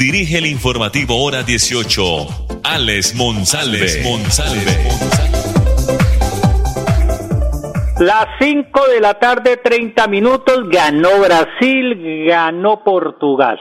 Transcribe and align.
dirige 0.00 0.38
el 0.38 0.46
informativo 0.46 1.22
Hora 1.22 1.42
18, 1.42 2.02
Alex 2.64 3.14
Monsalve. 3.14 3.76
Las 7.98 8.26
5 8.40 8.88
de 8.94 9.00
la 9.02 9.18
tarde, 9.18 9.58
30 9.58 10.08
minutos, 10.08 10.70
ganó 10.70 11.20
Brasil, 11.20 12.24
ganó 12.26 12.82
Portugal. 12.82 13.58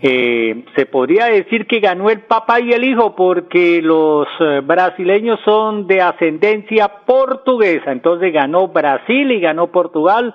Eh, 0.00 0.64
se 0.76 0.86
podría 0.86 1.24
decir 1.24 1.66
que 1.66 1.80
ganó 1.80 2.08
el 2.08 2.20
papá 2.20 2.60
y 2.60 2.70
el 2.70 2.84
hijo 2.84 3.16
porque 3.16 3.82
los 3.82 4.28
eh, 4.38 4.60
brasileños 4.60 5.40
son 5.44 5.88
de 5.88 6.00
ascendencia 6.00 6.86
portuguesa, 7.04 7.90
entonces 7.90 8.32
ganó 8.32 8.68
Brasil 8.68 9.28
y 9.32 9.40
ganó 9.40 9.72
Portugal 9.72 10.32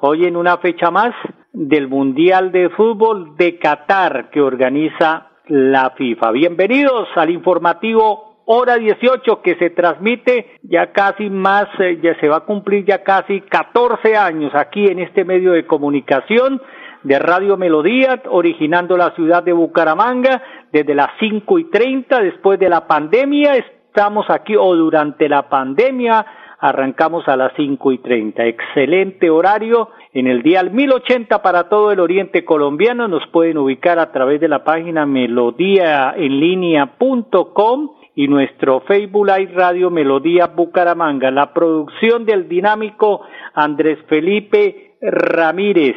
hoy 0.00 0.26
en 0.26 0.36
una 0.36 0.58
fecha 0.58 0.90
más 0.90 1.14
del 1.52 1.88
Mundial 1.88 2.50
de 2.50 2.70
Fútbol 2.70 3.36
de 3.36 3.58
Qatar 3.58 4.30
que 4.30 4.40
organiza 4.40 5.28
la 5.48 5.90
FIFA. 5.90 6.30
Bienvenidos 6.32 7.08
al 7.14 7.30
informativo 7.30 8.38
hora 8.46 8.76
18 8.76 9.42
que 9.42 9.56
se 9.56 9.70
transmite 9.70 10.58
ya 10.62 10.92
casi 10.92 11.28
más, 11.28 11.66
eh, 11.78 11.98
ya 12.02 12.18
se 12.20 12.28
va 12.28 12.38
a 12.38 12.44
cumplir 12.46 12.84
ya 12.84 13.02
casi 13.02 13.42
14 13.42 14.16
años 14.16 14.52
aquí 14.54 14.86
en 14.86 15.00
este 15.00 15.24
medio 15.24 15.52
de 15.52 15.66
comunicación 15.66 16.60
de 17.02 17.18
Radio 17.18 17.56
Melodía, 17.56 18.22
originando 18.30 18.96
la 18.96 19.14
ciudad 19.14 19.42
de 19.42 19.52
Bucaramanga 19.52 20.42
desde 20.72 20.94
las 20.94 21.10
cinco 21.20 21.58
y 21.58 21.68
treinta 21.70 22.20
después 22.20 22.58
de 22.58 22.68
la 22.68 22.86
pandemia. 22.86 23.56
Estamos 23.56 24.24
aquí 24.30 24.56
o 24.56 24.74
durante 24.74 25.28
la 25.28 25.48
pandemia 25.48 26.24
arrancamos 26.62 27.28
a 27.28 27.36
las 27.36 27.52
cinco 27.56 27.92
y 27.92 27.98
treinta. 27.98 28.46
Excelente 28.46 29.28
horario 29.28 29.90
en 30.14 30.28
el 30.28 30.42
día 30.42 30.62
1080 30.62 31.42
para 31.42 31.68
todo 31.68 31.90
el 31.90 31.98
oriente 31.98 32.44
colombiano. 32.44 33.08
Nos 33.08 33.26
pueden 33.26 33.58
ubicar 33.58 33.98
a 33.98 34.12
través 34.12 34.40
de 34.40 34.46
la 34.46 34.62
página 34.62 35.04
melodíaenlínea.com 35.04 37.90
y 38.14 38.28
nuestro 38.28 38.82
Facebook 38.82 39.26
Live 39.26 39.54
Radio 39.54 39.90
Melodía 39.90 40.46
Bucaramanga. 40.46 41.32
La 41.32 41.52
producción 41.52 42.24
del 42.24 42.48
dinámico 42.48 43.22
Andrés 43.54 43.98
Felipe 44.08 44.94
Ramírez. 45.00 45.96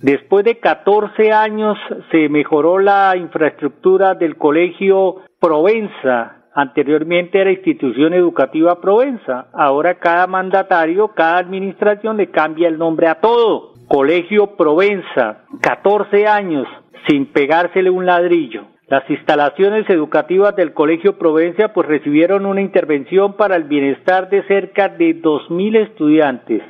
Después 0.00 0.44
de 0.44 0.60
14 0.60 1.32
años 1.32 1.76
se 2.12 2.28
mejoró 2.28 2.78
la 2.78 3.16
infraestructura 3.16 4.14
del 4.14 4.36
colegio 4.36 5.22
Provenza. 5.40 6.43
Anteriormente 6.54 7.40
era 7.40 7.50
institución 7.50 8.14
educativa 8.14 8.80
Provenza. 8.80 9.46
Ahora 9.52 9.94
cada 9.96 10.26
mandatario, 10.26 11.08
cada 11.08 11.38
administración 11.38 12.16
le 12.16 12.30
cambia 12.30 12.68
el 12.68 12.78
nombre 12.78 13.08
a 13.08 13.16
todo. 13.16 13.72
Colegio 13.88 14.56
Provenza. 14.56 15.44
14 15.60 16.26
años 16.26 16.66
sin 17.08 17.26
pegársele 17.26 17.90
un 17.90 18.06
ladrillo. 18.06 18.64
Las 18.88 19.08
instalaciones 19.10 19.88
educativas 19.90 20.54
del 20.56 20.72
Colegio 20.72 21.18
Provenza 21.18 21.72
pues 21.72 21.88
recibieron 21.88 22.46
una 22.46 22.60
intervención 22.60 23.34
para 23.34 23.56
el 23.56 23.64
bienestar 23.64 24.30
de 24.30 24.42
cerca 24.44 24.88
de 24.88 25.20
2.000 25.20 25.76
estudiantes 25.88 26.62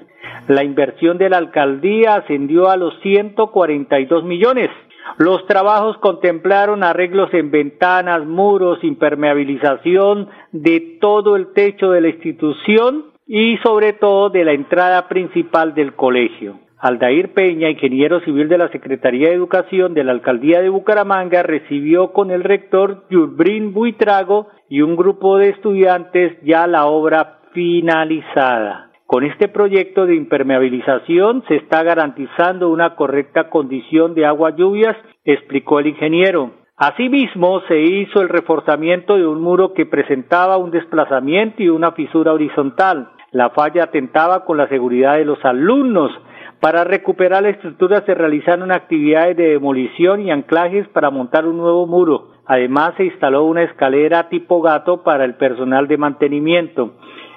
la 0.48 0.62
inversión 0.62 1.16
de 1.18 1.30
la 1.30 1.38
alcaldía 1.38 2.16
ascendió 2.16 2.68
a 2.68 2.76
los 2.76 2.98
142 3.00 4.24
millones. 4.24 4.70
Los 5.18 5.46
trabajos 5.46 5.98
contemplaron 5.98 6.82
arreglos 6.82 7.32
en 7.34 7.50
ventanas, 7.50 8.26
muros, 8.26 8.82
impermeabilización 8.82 10.28
de 10.52 10.98
todo 11.00 11.36
el 11.36 11.52
techo 11.52 11.90
de 11.90 12.00
la 12.00 12.08
institución 12.08 13.06
y 13.26 13.56
sobre 13.58 13.92
todo 13.92 14.30
de 14.30 14.44
la 14.44 14.52
entrada 14.52 15.08
principal 15.08 15.74
del 15.74 15.94
colegio. 15.94 16.58
Aldair 16.78 17.32
Peña, 17.32 17.70
ingeniero 17.70 18.20
civil 18.20 18.48
de 18.48 18.58
la 18.58 18.68
Secretaría 18.68 19.28
de 19.28 19.34
Educación 19.34 19.94
de 19.94 20.04
la 20.04 20.12
Alcaldía 20.12 20.60
de 20.60 20.68
Bucaramanga, 20.68 21.42
recibió 21.42 22.12
con 22.12 22.30
el 22.30 22.44
rector 22.44 23.04
Yulbrin 23.08 23.72
Buitrago 23.72 24.48
y 24.68 24.82
un 24.82 24.94
grupo 24.94 25.38
de 25.38 25.48
estudiantes 25.50 26.36
ya 26.42 26.66
la 26.66 26.84
obra 26.84 27.38
finalizada. 27.54 28.90
Con 29.14 29.22
este 29.22 29.46
proyecto 29.46 30.06
de 30.06 30.16
impermeabilización 30.16 31.44
se 31.46 31.54
está 31.54 31.84
garantizando 31.84 32.68
una 32.68 32.96
correcta 32.96 33.48
condición 33.48 34.12
de 34.12 34.26
agua 34.26 34.56
lluvias, 34.56 34.96
explicó 35.24 35.78
el 35.78 35.86
ingeniero. 35.86 36.50
Asimismo, 36.76 37.60
se 37.68 37.80
hizo 37.80 38.20
el 38.20 38.28
reforzamiento 38.28 39.16
de 39.16 39.24
un 39.24 39.40
muro 39.40 39.72
que 39.72 39.86
presentaba 39.86 40.56
un 40.56 40.72
desplazamiento 40.72 41.62
y 41.62 41.68
una 41.68 41.92
fisura 41.92 42.32
horizontal. 42.32 43.10
La 43.30 43.50
falla 43.50 43.84
atentaba 43.84 44.44
con 44.44 44.56
la 44.56 44.66
seguridad 44.66 45.16
de 45.16 45.26
los 45.26 45.38
alumnos. 45.44 46.10
Para 46.58 46.82
recuperar 46.82 47.44
la 47.44 47.50
estructura 47.50 48.02
se 48.04 48.14
realizaron 48.14 48.72
actividades 48.72 49.36
de 49.36 49.50
demolición 49.50 50.22
y 50.22 50.32
anclajes 50.32 50.88
para 50.88 51.10
montar 51.10 51.46
un 51.46 51.58
nuevo 51.58 51.86
muro. 51.86 52.32
Además, 52.46 52.94
se 52.96 53.04
instaló 53.04 53.44
una 53.44 53.62
escalera 53.62 54.28
tipo 54.28 54.60
gato 54.60 55.04
para 55.04 55.24
el 55.24 55.36
personal 55.36 55.86
de 55.86 55.98
mantenimiento. 55.98 56.94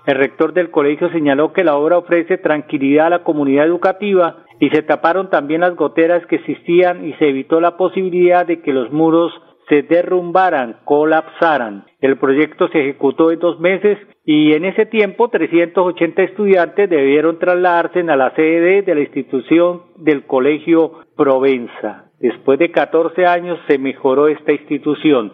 El 0.08 0.16
rector 0.16 0.54
del 0.54 0.72
colegio 0.72 1.12
señaló 1.12 1.52
que 1.52 1.66
la 1.66 1.76
obra 1.76 1.98
ofrece 1.98 2.38
tranquilidad 2.38 3.08
a 3.08 3.10
la 3.10 3.24
comunidad 3.24 3.66
educativa 3.66 4.46
y 4.58 4.70
se 4.70 4.82
taparon 4.82 5.30
también 5.30 5.60
las 5.60 5.76
goteras 5.76 6.26
que 6.28 6.38
existían 6.38 7.06
y 7.06 7.12
se 7.16 7.28
evitó 7.28 7.60
la 7.60 7.76
posibilidad 7.76 8.46
de 8.48 8.62
que 8.62 8.72
los 8.72 8.90
muros 8.94 9.34
se 9.68 9.82
derrumbaran, 9.82 10.78
colapsaran. 10.86 11.84
El 12.00 12.18
proyecto 12.18 12.70
se 12.70 12.80
ejecutó 12.80 13.32
en 13.32 13.40
dos 13.40 13.60
meses 13.60 13.98
y 14.24 14.54
en 14.54 14.64
ese 14.64 14.86
tiempo 14.86 15.28
380 15.28 16.24
estudiantes 16.24 16.90
debieron 16.90 17.38
trasladarse 17.38 18.00
a 18.00 18.16
la 18.16 18.34
sede 18.34 18.84
de 18.84 18.96
la 18.96 19.02
institución 19.02 19.82
del 19.98 20.26
Colegio 20.26 21.04
Provenza. 21.18 22.06
Después 22.22 22.60
de 22.60 22.72
14 22.72 23.26
años 23.26 23.60
se 23.68 23.78
mejoró 23.78 24.30
esta 24.30 24.54
institución. 24.54 25.34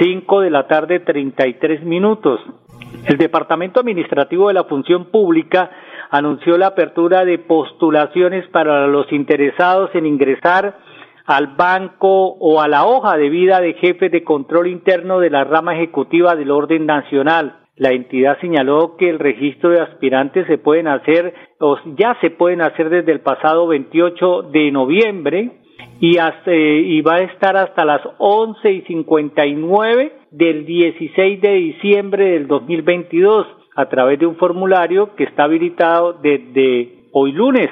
5 0.00 0.40
de 0.40 0.50
la 0.50 0.66
tarde 0.66 0.98
33 0.98 1.84
minutos. 1.84 2.40
El 3.06 3.16
Departamento 3.16 3.80
Administrativo 3.80 4.48
de 4.48 4.54
la 4.54 4.64
Función 4.64 5.06
Pública 5.06 5.70
anunció 6.10 6.58
la 6.58 6.68
apertura 6.68 7.24
de 7.24 7.38
postulaciones 7.38 8.46
para 8.48 8.86
los 8.86 9.10
interesados 9.12 9.90
en 9.94 10.06
ingresar 10.06 10.78
al 11.26 11.48
banco 11.56 12.36
o 12.40 12.60
a 12.60 12.68
la 12.68 12.84
hoja 12.84 13.16
de 13.16 13.28
vida 13.28 13.60
de 13.60 13.74
jefe 13.74 14.08
de 14.08 14.24
control 14.24 14.66
interno 14.66 15.20
de 15.20 15.30
la 15.30 15.44
rama 15.44 15.74
ejecutiva 15.76 16.34
del 16.34 16.50
orden 16.50 16.86
nacional. 16.86 17.60
La 17.76 17.92
entidad 17.92 18.38
señaló 18.40 18.96
que 18.96 19.08
el 19.08 19.18
registro 19.18 19.70
de 19.70 19.80
aspirantes 19.80 20.46
se 20.46 20.58
pueden 20.58 20.88
hacer 20.88 21.32
o 21.60 21.78
ya 21.96 22.16
se 22.20 22.30
pueden 22.30 22.60
hacer 22.60 22.90
desde 22.90 23.12
el 23.12 23.20
pasado 23.20 23.66
28 23.68 24.42
de 24.52 24.70
noviembre 24.70 25.59
y, 26.00 26.16
hasta, 26.16 26.52
y 26.54 27.00
va 27.02 27.16
a 27.16 27.22
estar 27.22 27.56
hasta 27.56 27.84
las 27.84 28.00
11 28.18 28.72
y 28.72 28.80
59 28.82 30.12
del 30.30 30.64
16 30.64 31.40
de 31.40 31.52
diciembre 31.52 32.30
del 32.32 32.46
2022 32.46 33.46
a 33.76 33.88
través 33.88 34.18
de 34.18 34.26
un 34.26 34.36
formulario 34.36 35.14
que 35.14 35.24
está 35.24 35.44
habilitado 35.44 36.14
desde 36.14 37.08
hoy 37.12 37.32
lunes. 37.32 37.68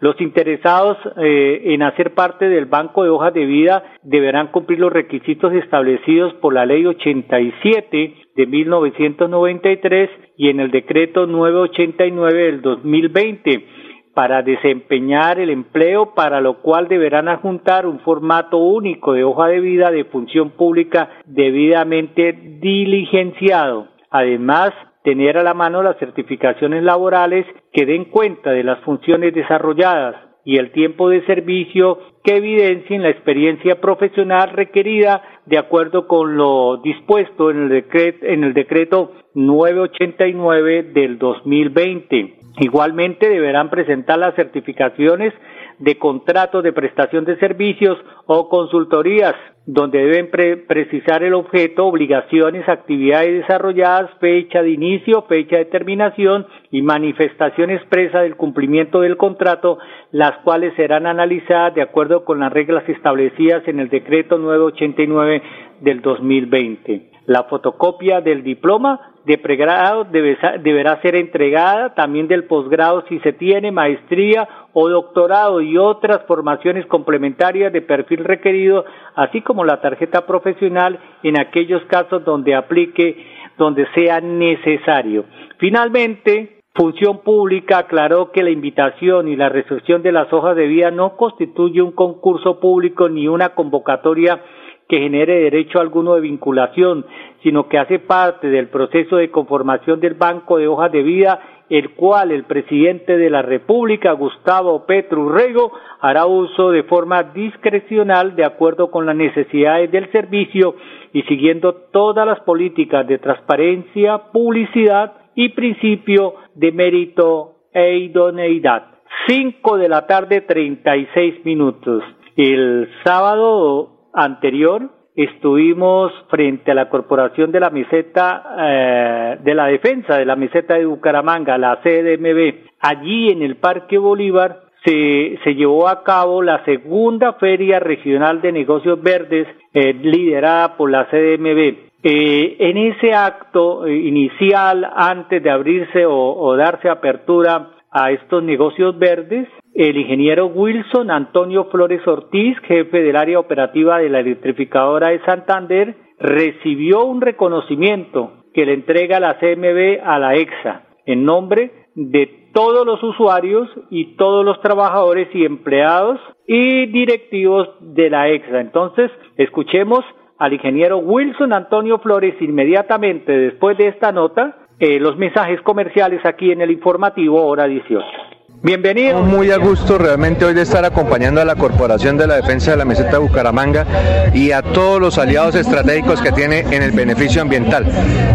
Los 0.00 0.20
interesados 0.20 0.98
eh, 1.16 1.62
en 1.66 1.82
hacer 1.82 2.12
parte 2.12 2.48
del 2.48 2.66
banco 2.66 3.04
de 3.04 3.10
hojas 3.10 3.32
de 3.32 3.46
vida 3.46 3.84
deberán 4.02 4.48
cumplir 4.48 4.80
los 4.80 4.92
requisitos 4.92 5.52
establecidos 5.54 6.34
por 6.34 6.52
la 6.52 6.66
Ley 6.66 6.84
87 6.84 8.14
de 8.34 8.46
1993 8.46 10.10
y 10.36 10.48
en 10.48 10.60
el 10.60 10.70
decreto 10.70 11.26
989 11.26 12.42
del 12.42 12.62
2020 12.62 13.66
para 14.14 14.42
desempeñar 14.42 15.38
el 15.38 15.50
empleo, 15.50 16.14
para 16.14 16.40
lo 16.40 16.58
cual 16.60 16.88
deberán 16.88 17.28
adjuntar 17.28 17.86
un 17.86 18.00
formato 18.00 18.58
único 18.58 19.12
de 19.12 19.24
hoja 19.24 19.46
de 19.46 19.60
vida 19.60 19.90
de 19.90 20.04
función 20.04 20.50
pública 20.50 21.08
debidamente 21.24 22.32
diligenciado. 22.32 23.88
Además, 24.10 24.72
tener 25.02 25.38
a 25.38 25.42
la 25.42 25.54
mano 25.54 25.82
las 25.82 25.98
certificaciones 25.98 26.82
laborales 26.82 27.46
que 27.72 27.86
den 27.86 28.04
cuenta 28.06 28.50
de 28.50 28.64
las 28.64 28.80
funciones 28.80 29.34
desarrolladas 29.34 30.16
y 30.44 30.58
el 30.58 30.72
tiempo 30.72 31.08
de 31.08 31.24
servicio 31.24 31.98
que 32.24 32.36
evidencien 32.36 33.02
la 33.02 33.10
experiencia 33.10 33.80
profesional 33.80 34.50
requerida 34.50 35.22
de 35.46 35.58
acuerdo 35.58 36.06
con 36.06 36.36
lo 36.36 36.78
dispuesto 36.78 37.50
en 37.50 37.64
el 37.64 37.68
decreto, 37.68 38.26
en 38.26 38.44
el 38.44 38.54
decreto 38.54 39.12
989 39.34 40.82
del 40.94 41.18
2020. 41.18 42.41
Igualmente 42.58 43.28
deberán 43.28 43.70
presentar 43.70 44.18
las 44.18 44.34
certificaciones 44.34 45.32
de 45.78 45.98
contratos 45.98 46.62
de 46.62 46.72
prestación 46.72 47.24
de 47.24 47.38
servicios 47.38 47.98
o 48.26 48.48
consultorías, 48.48 49.34
donde 49.64 49.98
deben 49.98 50.30
precisar 50.66 51.22
el 51.22 51.34
objeto, 51.34 51.86
obligaciones, 51.86 52.68
actividades 52.68 53.40
desarrolladas, 53.40 54.10
fecha 54.20 54.62
de 54.62 54.70
inicio, 54.70 55.22
fecha 55.22 55.56
de 55.56 55.64
terminación 55.66 56.46
y 56.70 56.82
manifestación 56.82 57.70
expresa 57.70 58.20
del 58.20 58.36
cumplimiento 58.36 59.00
del 59.00 59.16
contrato, 59.16 59.78
las 60.10 60.32
cuales 60.44 60.74
serán 60.76 61.06
analizadas 61.06 61.74
de 61.74 61.82
acuerdo 61.82 62.24
con 62.24 62.40
las 62.40 62.52
reglas 62.52 62.86
establecidas 62.88 63.66
en 63.66 63.80
el 63.80 63.88
decreto 63.88 64.36
989 64.36 65.42
del 65.80 66.02
2020. 66.02 67.11
La 67.26 67.44
fotocopia 67.44 68.20
del 68.20 68.42
diploma 68.42 69.12
de 69.24 69.38
pregrado 69.38 70.04
deberá 70.04 71.00
ser 71.00 71.14
entregada, 71.14 71.94
también 71.94 72.26
del 72.26 72.44
posgrado 72.44 73.04
si 73.08 73.20
se 73.20 73.32
tiene 73.32 73.70
maestría 73.70 74.48
o 74.72 74.88
doctorado 74.88 75.60
y 75.60 75.78
otras 75.78 76.22
formaciones 76.26 76.84
complementarias 76.86 77.72
de 77.72 77.82
perfil 77.82 78.24
requerido, 78.24 78.84
así 79.14 79.40
como 79.42 79.64
la 79.64 79.80
tarjeta 79.80 80.26
profesional 80.26 80.98
en 81.22 81.38
aquellos 81.38 81.84
casos 81.84 82.24
donde 82.24 82.56
aplique, 82.56 83.24
donde 83.56 83.86
sea 83.94 84.20
necesario. 84.20 85.24
Finalmente, 85.58 86.62
Función 86.74 87.18
Pública 87.18 87.78
aclaró 87.78 88.32
que 88.32 88.42
la 88.42 88.50
invitación 88.50 89.28
y 89.28 89.36
la 89.36 89.50
recepción 89.50 90.02
de 90.02 90.10
las 90.10 90.32
hojas 90.32 90.56
de 90.56 90.66
vida 90.66 90.90
no 90.90 91.16
constituye 91.16 91.82
un 91.82 91.92
concurso 91.92 92.60
público 92.60 93.10
ni 93.10 93.28
una 93.28 93.50
convocatoria 93.50 94.40
que 94.88 94.98
genere 94.98 95.40
derecho 95.40 95.80
alguno 95.80 96.14
de 96.14 96.20
vinculación, 96.20 97.06
sino 97.42 97.68
que 97.68 97.78
hace 97.78 97.98
parte 97.98 98.48
del 98.48 98.68
proceso 98.68 99.16
de 99.16 99.30
conformación 99.30 100.00
del 100.00 100.14
Banco 100.14 100.58
de 100.58 100.68
Hojas 100.68 100.92
de 100.92 101.02
Vida, 101.02 101.40
el 101.70 101.94
cual 101.94 102.30
el 102.30 102.44
presidente 102.44 103.16
de 103.16 103.30
la 103.30 103.40
República, 103.40 104.12
Gustavo 104.12 104.84
Petro 104.84 105.30
Rego, 105.30 105.72
hará 106.00 106.26
uso 106.26 106.70
de 106.70 106.82
forma 106.82 107.22
discrecional 107.22 108.36
de 108.36 108.44
acuerdo 108.44 108.90
con 108.90 109.06
las 109.06 109.16
necesidades 109.16 109.90
del 109.90 110.10
servicio 110.12 110.74
y 111.12 111.22
siguiendo 111.22 111.74
todas 111.90 112.26
las 112.26 112.40
políticas 112.40 113.06
de 113.06 113.18
transparencia, 113.18 114.18
publicidad 114.32 115.14
y 115.34 115.50
principio 115.50 116.34
de 116.54 116.72
mérito 116.72 117.54
e 117.72 117.96
idoneidad. 117.96 118.88
Cinco 119.26 119.78
de 119.78 119.88
la 119.88 120.06
tarde, 120.06 120.42
treinta 120.42 120.96
y 120.96 121.06
seis 121.14 121.44
minutos. 121.44 122.02
El 122.36 122.88
sábado 123.04 124.01
anterior 124.12 124.90
estuvimos 125.14 126.12
frente 126.28 126.70
a 126.70 126.74
la 126.74 126.88
Corporación 126.88 127.52
de 127.52 127.60
la 127.60 127.70
Meseta 127.70 128.56
eh, 128.58 129.38
de 129.42 129.54
la 129.54 129.66
Defensa 129.66 130.16
de 130.16 130.24
la 130.24 130.36
Meseta 130.36 130.74
de 130.74 130.86
Bucaramanga, 130.86 131.58
la 131.58 131.80
CDMB. 131.82 132.70
Allí 132.80 133.30
en 133.30 133.42
el 133.42 133.56
Parque 133.56 133.98
Bolívar 133.98 134.60
se, 134.84 135.38
se 135.44 135.54
llevó 135.54 135.88
a 135.88 136.02
cabo 136.02 136.42
la 136.42 136.64
segunda 136.64 137.34
Feria 137.34 137.78
Regional 137.78 138.40
de 138.40 138.52
Negocios 138.52 139.00
Verdes 139.02 139.46
eh, 139.74 139.92
liderada 139.92 140.76
por 140.76 140.90
la 140.90 141.06
CDMB. 141.06 141.92
Eh, 142.04 142.56
en 142.58 142.78
ese 142.78 143.14
acto 143.14 143.86
inicial, 143.86 144.90
antes 144.96 145.40
de 145.40 145.50
abrirse 145.50 146.04
o, 146.04 146.34
o 146.34 146.56
darse 146.56 146.88
apertura 146.88 147.68
a 147.92 148.10
estos 148.10 148.42
negocios 148.42 148.98
verdes, 148.98 149.46
el 149.74 149.96
ingeniero 149.96 150.46
Wilson 150.46 151.10
Antonio 151.10 151.64
Flores 151.70 152.06
Ortiz, 152.06 152.58
jefe 152.60 153.02
del 153.02 153.16
área 153.16 153.38
operativa 153.38 153.98
de 153.98 154.10
la 154.10 154.20
electrificadora 154.20 155.08
de 155.08 155.24
Santander, 155.24 155.96
recibió 156.18 157.04
un 157.04 157.20
reconocimiento 157.20 158.44
que 158.52 158.66
le 158.66 158.74
entrega 158.74 159.18
la 159.18 159.38
CMB 159.38 160.04
a 160.04 160.18
la 160.18 160.34
EXA 160.36 160.82
en 161.06 161.24
nombre 161.24 161.88
de 161.94 162.50
todos 162.52 162.86
los 162.86 163.02
usuarios 163.02 163.68
y 163.90 164.16
todos 164.16 164.44
los 164.44 164.60
trabajadores 164.60 165.28
y 165.34 165.44
empleados 165.44 166.20
y 166.46 166.86
directivos 166.86 167.68
de 167.80 168.10
la 168.10 168.28
EXA. 168.28 168.60
Entonces, 168.60 169.10
escuchemos 169.36 170.04
al 170.38 170.52
ingeniero 170.52 170.98
Wilson 170.98 171.52
Antonio 171.54 171.98
Flores 171.98 172.34
inmediatamente 172.40 173.32
después 173.32 173.78
de 173.78 173.88
esta 173.88 174.12
nota 174.12 174.58
eh, 174.78 174.98
los 174.98 175.16
mensajes 175.16 175.60
comerciales 175.62 176.20
aquí 176.24 176.50
en 176.50 176.60
el 176.60 176.70
informativo 176.70 177.46
hora 177.46 177.66
18. 177.66 178.31
Bienvenido. 178.64 179.24
Muy 179.24 179.50
a 179.50 179.56
gusto 179.56 179.98
realmente 179.98 180.44
hoy 180.44 180.54
de 180.54 180.62
estar 180.62 180.84
acompañando 180.84 181.40
a 181.40 181.44
la 181.44 181.56
Corporación 181.56 182.16
de 182.16 182.28
la 182.28 182.36
Defensa 182.36 182.70
de 182.70 182.76
la 182.76 182.84
Meseta 182.84 183.10
de 183.10 183.18
Bucaramanga 183.18 183.84
y 184.32 184.52
a 184.52 184.62
todos 184.62 185.00
los 185.00 185.18
aliados 185.18 185.56
estratégicos 185.56 186.22
que 186.22 186.30
tiene 186.30 186.60
en 186.70 186.80
el 186.80 186.92
beneficio 186.92 187.42
ambiental. 187.42 187.84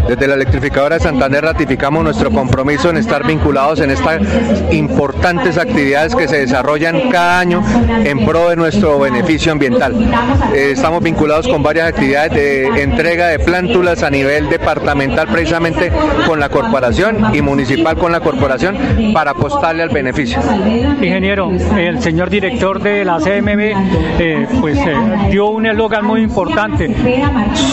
Desde 0.06 0.28
la 0.28 0.34
electrificadora 0.34 0.96
de 0.96 1.00
Santander 1.00 1.44
ratificamos 1.44 2.04
nuestro 2.04 2.30
compromiso 2.30 2.90
en 2.90 2.98
estar 2.98 3.26
vinculados 3.26 3.80
en 3.80 3.90
estas 3.90 4.20
importantes 4.70 5.56
actividades 5.56 6.14
que 6.14 6.28
se 6.28 6.40
desarrollan 6.40 7.08
cada 7.08 7.40
año 7.40 7.62
en 8.04 8.26
pro 8.26 8.50
de 8.50 8.56
nuestro 8.56 8.98
beneficio 8.98 9.50
ambiental. 9.50 9.94
Eh, 10.54 10.72
estamos 10.72 11.02
vinculados 11.02 11.48
con 11.48 11.62
varias 11.62 11.88
actividades 11.88 12.34
de 12.34 12.82
entrega 12.82 13.28
de 13.28 13.38
plántulas 13.38 14.02
a 14.02 14.10
nivel 14.10 14.50
departamental 14.50 15.26
precisamente 15.28 15.90
con 16.26 16.38
la 16.38 16.50
corporación 16.50 17.34
y 17.34 17.40
municipal 17.40 17.96
con 17.96 18.12
la 18.12 18.20
corporación 18.20 18.76
para 19.14 19.30
apostarle 19.30 19.82
al 19.82 19.88
beneficio 19.88 20.17
Ingeniero, 20.20 21.50
el 21.76 22.00
señor 22.00 22.28
director 22.28 22.82
de 22.82 23.04
la 23.04 23.18
CMB 23.18 23.60
eh, 24.18 24.46
pues 24.60 24.76
eh, 24.78 24.94
dio 25.30 25.46
un 25.46 25.66
eslogan 25.66 26.04
muy 26.04 26.22
importante. 26.22 26.92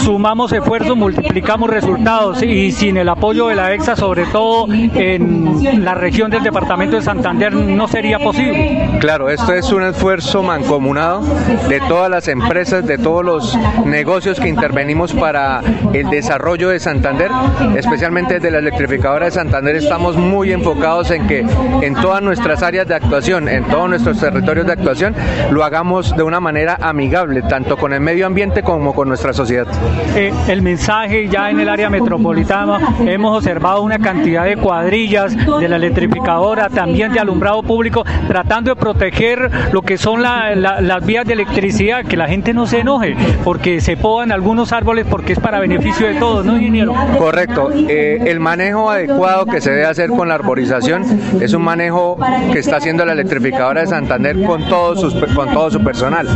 Sumamos 0.03 0.53
esfuerzos, 0.53 0.95
multiplicamos 0.95 1.69
resultados 1.69 2.43
y 2.43 2.71
sin 2.71 2.97
el 2.97 3.09
apoyo 3.09 3.47
de 3.47 3.55
la 3.55 3.73
EXA, 3.73 3.95
sobre 3.95 4.25
todo 4.25 4.67
en 4.71 5.83
la 5.83 5.95
región 5.95 6.29
del 6.29 6.43
departamento 6.43 6.97
de 6.97 7.01
Santander, 7.01 7.53
no 7.53 7.87
sería 7.87 8.19
posible. 8.19 8.99
Claro, 8.99 9.29
esto 9.29 9.53
es 9.53 9.71
un 9.71 9.83
esfuerzo 9.83 10.43
mancomunado 10.43 11.21
de 11.67 11.79
todas 11.87 12.11
las 12.11 12.27
empresas, 12.27 12.85
de 12.85 12.99
todos 12.99 13.25
los 13.25 13.57
negocios 13.85 14.39
que 14.39 14.49
intervenimos 14.49 15.13
para 15.13 15.61
el 15.93 16.09
desarrollo 16.09 16.69
de 16.69 16.79
Santander, 16.79 17.31
especialmente 17.75 18.35
desde 18.35 18.51
la 18.51 18.59
electrificadora 18.59 19.25
de 19.25 19.31
Santander 19.31 19.75
estamos 19.75 20.15
muy 20.15 20.51
enfocados 20.51 21.09
en 21.11 21.25
que 21.27 21.39
en 21.39 21.95
todas 21.95 22.21
nuestras 22.21 22.34
nuestras 22.35 22.63
áreas 22.63 22.87
de 22.87 22.95
actuación, 22.95 23.47
en 23.47 23.63
todos 23.65 23.89
nuestros 23.89 24.19
territorios 24.19 24.65
de 24.65 24.73
actuación, 24.73 25.15
lo 25.51 25.63
hagamos 25.63 26.15
de 26.15 26.23
una 26.23 26.39
manera 26.41 26.77
amigable, 26.81 27.41
tanto 27.43 27.77
con 27.77 27.93
el 27.93 28.01
medio 28.01 28.25
ambiente 28.25 28.61
como 28.61 28.93
con 28.93 29.07
nuestra 29.07 29.31
sociedad. 29.31 29.67
Eh, 30.15 30.33
el 30.49 30.61
mensaje 30.61 31.29
ya 31.29 31.49
en 31.49 31.61
el 31.61 31.69
área 31.69 31.89
metropolitana, 31.89 32.79
hemos 33.05 33.37
observado 33.37 33.81
una 33.83 33.99
cantidad 33.99 34.43
de 34.43 34.57
cuadrillas 34.57 35.33
de 35.35 35.67
la 35.69 35.77
electrificadora, 35.77 36.69
también 36.69 37.13
de 37.13 37.19
alumbrado 37.19 37.63
público, 37.63 38.03
tratando 38.27 38.71
de 38.71 38.75
proteger 38.75 39.49
lo 39.71 39.81
que 39.81 39.97
son 39.97 40.21
las 40.21 41.05
vías 41.05 41.25
de 41.25 41.33
electricidad, 41.33 42.03
que 42.03 42.17
la 42.17 42.27
gente 42.27 42.53
no 42.53 42.67
se 42.67 42.79
enoje, 42.79 43.15
porque 43.43 43.79
se 43.79 43.95
podan 43.95 44.31
algunos 44.31 44.73
árboles 44.73 45.05
porque 45.09 45.33
es 45.33 45.39
para 45.39 45.59
beneficio 45.59 46.07
de 46.07 46.15
todos, 46.15 46.45
¿no, 46.45 46.57
ingeniero? 46.57 46.93
Correcto. 47.17 47.69
Eh, 47.87 48.19
el 48.25 48.39
manejo 48.41 48.89
adecuado 48.91 49.45
que 49.45 49.61
se 49.61 49.71
debe 49.71 49.85
hacer 49.85 50.09
con 50.09 50.27
la 50.27 50.35
arborización 50.35 51.03
es 51.39 51.53
un 51.53 51.61
manejo 51.61 52.17
que 52.51 52.59
está 52.59 52.77
haciendo 52.77 53.05
la 53.05 53.13
electrificadora 53.13 53.81
de 53.81 53.87
Santander 53.87 54.43
con 54.43 54.63
todo, 54.67 54.95
sus, 54.95 55.13
con 55.33 55.51
todo 55.51 55.71
su 55.71 55.83
personal. 55.83 56.27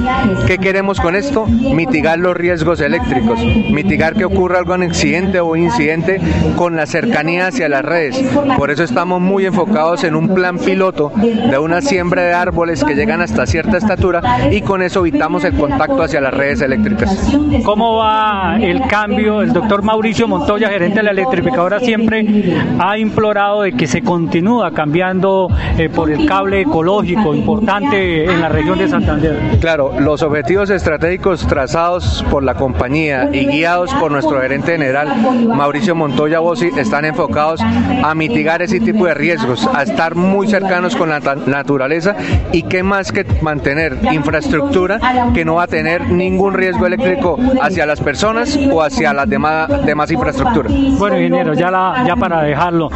¿Qué 0.48 0.58
queremos 0.58 1.00
con 1.00 1.15
esto? 1.15 1.46
Mitigar 1.46 2.19
los 2.19 2.36
riesgos 2.36 2.79
eléctricos, 2.81 3.39
mitigar 3.39 4.15
que 4.15 4.25
ocurra 4.25 4.60
algún 4.60 4.84
accidente 4.84 5.39
o 5.39 5.55
incidente 5.55 6.19
con 6.55 6.75
la 6.75 6.86
cercanía 6.86 7.48
hacia 7.48 7.69
las 7.69 7.84
redes. 7.84 8.22
Por 8.58 8.72
eso 8.72 8.84
estamos 8.84 9.22
muy 9.22 9.46
enfocados 9.46 10.03
en 10.03 10.15
un 10.15 10.34
plan 10.34 10.58
piloto 10.58 11.12
de 11.15 11.58
una 11.58 11.81
siembra 11.81 12.24
de 12.24 12.34
árboles 12.34 12.84
que 12.84 12.96
llegan 12.96 13.22
hasta 13.22 13.46
cierta 13.46 13.77
estatura 13.77 14.50
y 14.51 14.62
con 14.62 14.81
eso 14.81 15.00
evitamos 15.00 15.43
el 15.43 15.53
contacto 15.53 16.03
hacia 16.03 16.22
las 16.22 16.34
redes 16.34 16.62
eléctricas. 16.62 17.31
¿Cómo 17.63 17.98
va 17.98 18.58
el 18.60 18.81
cambio? 18.88 19.41
El 19.41 19.53
doctor 19.53 19.81
Mauricio 19.81 20.27
Montoya, 20.27 20.69
gerente 20.69 20.98
de 20.98 21.03
la 21.03 21.12
electrificadora, 21.12 21.79
siempre 21.79 22.25
ha 22.79 22.98
implorado 22.98 23.63
de 23.63 23.74
que 23.74 23.88
se 23.88 24.01
continúa 24.01 24.72
cambiando 24.72 25.50
eh, 25.80 25.90
por 25.90 26.12
el 26.12 26.26
cable 26.26 26.62
ecológico 26.62 27.34
importante 27.34 28.26
en 28.26 28.42
la 28.42 28.50
región 28.50 28.78
de 28.78 28.88
Santander. 28.88 29.40
Claro, 29.62 29.94
los 30.00 30.22
objetivos 30.22 30.70
estratégicos 30.70 31.48
trazados 31.48 32.26
por 32.30 32.44
la 32.44 32.56
compañía 32.56 33.30
y 33.32 33.46
guiados 33.46 33.94
por 33.94 34.12
nuestro 34.12 34.42
gerente 34.42 34.74
general 34.74 35.16
Mauricio 35.48 35.96
Montoya 35.96 36.40
Bossi 36.40 36.70
están 36.78 37.06
enfocados 37.06 37.62
a 37.62 38.14
mitigar 38.16 38.62
ese 38.62 38.80
tipo 38.80 39.06
de 39.06 39.14
riesgos, 39.14 39.70
a 39.74 39.84
estar 39.84 40.16
muy 40.16 40.48
cercanos 40.48 40.96
con 40.96 41.10
la 41.10 41.20
naturaleza 41.20 42.16
y 42.52 42.64
qué 42.64 42.84
más 42.84 43.12
que 43.12 43.26
mantener 43.42 43.98
infraestructura 44.12 45.00
que 45.34 45.46
no 45.46 45.56
va 45.56 45.64
a 45.64 45.68
tener 45.68 46.10
ningún 46.10 46.54
riesgo 46.54 46.88
eléctrico 46.88 47.38
hacia 47.62 47.86
las 47.86 48.02
personas 48.02 48.58
o 48.72 48.82
hacia 48.82 49.14
las 49.14 49.30
demás, 49.30 49.70
demás 49.86 50.12
infraestructuras. 50.12 50.72
Bueno, 50.98 51.18
ingeniero, 51.18 51.54
ya, 51.54 51.72
la, 51.72 52.04
ya 52.06 52.16
para 52.16 52.44
dejarlo, 52.44 52.90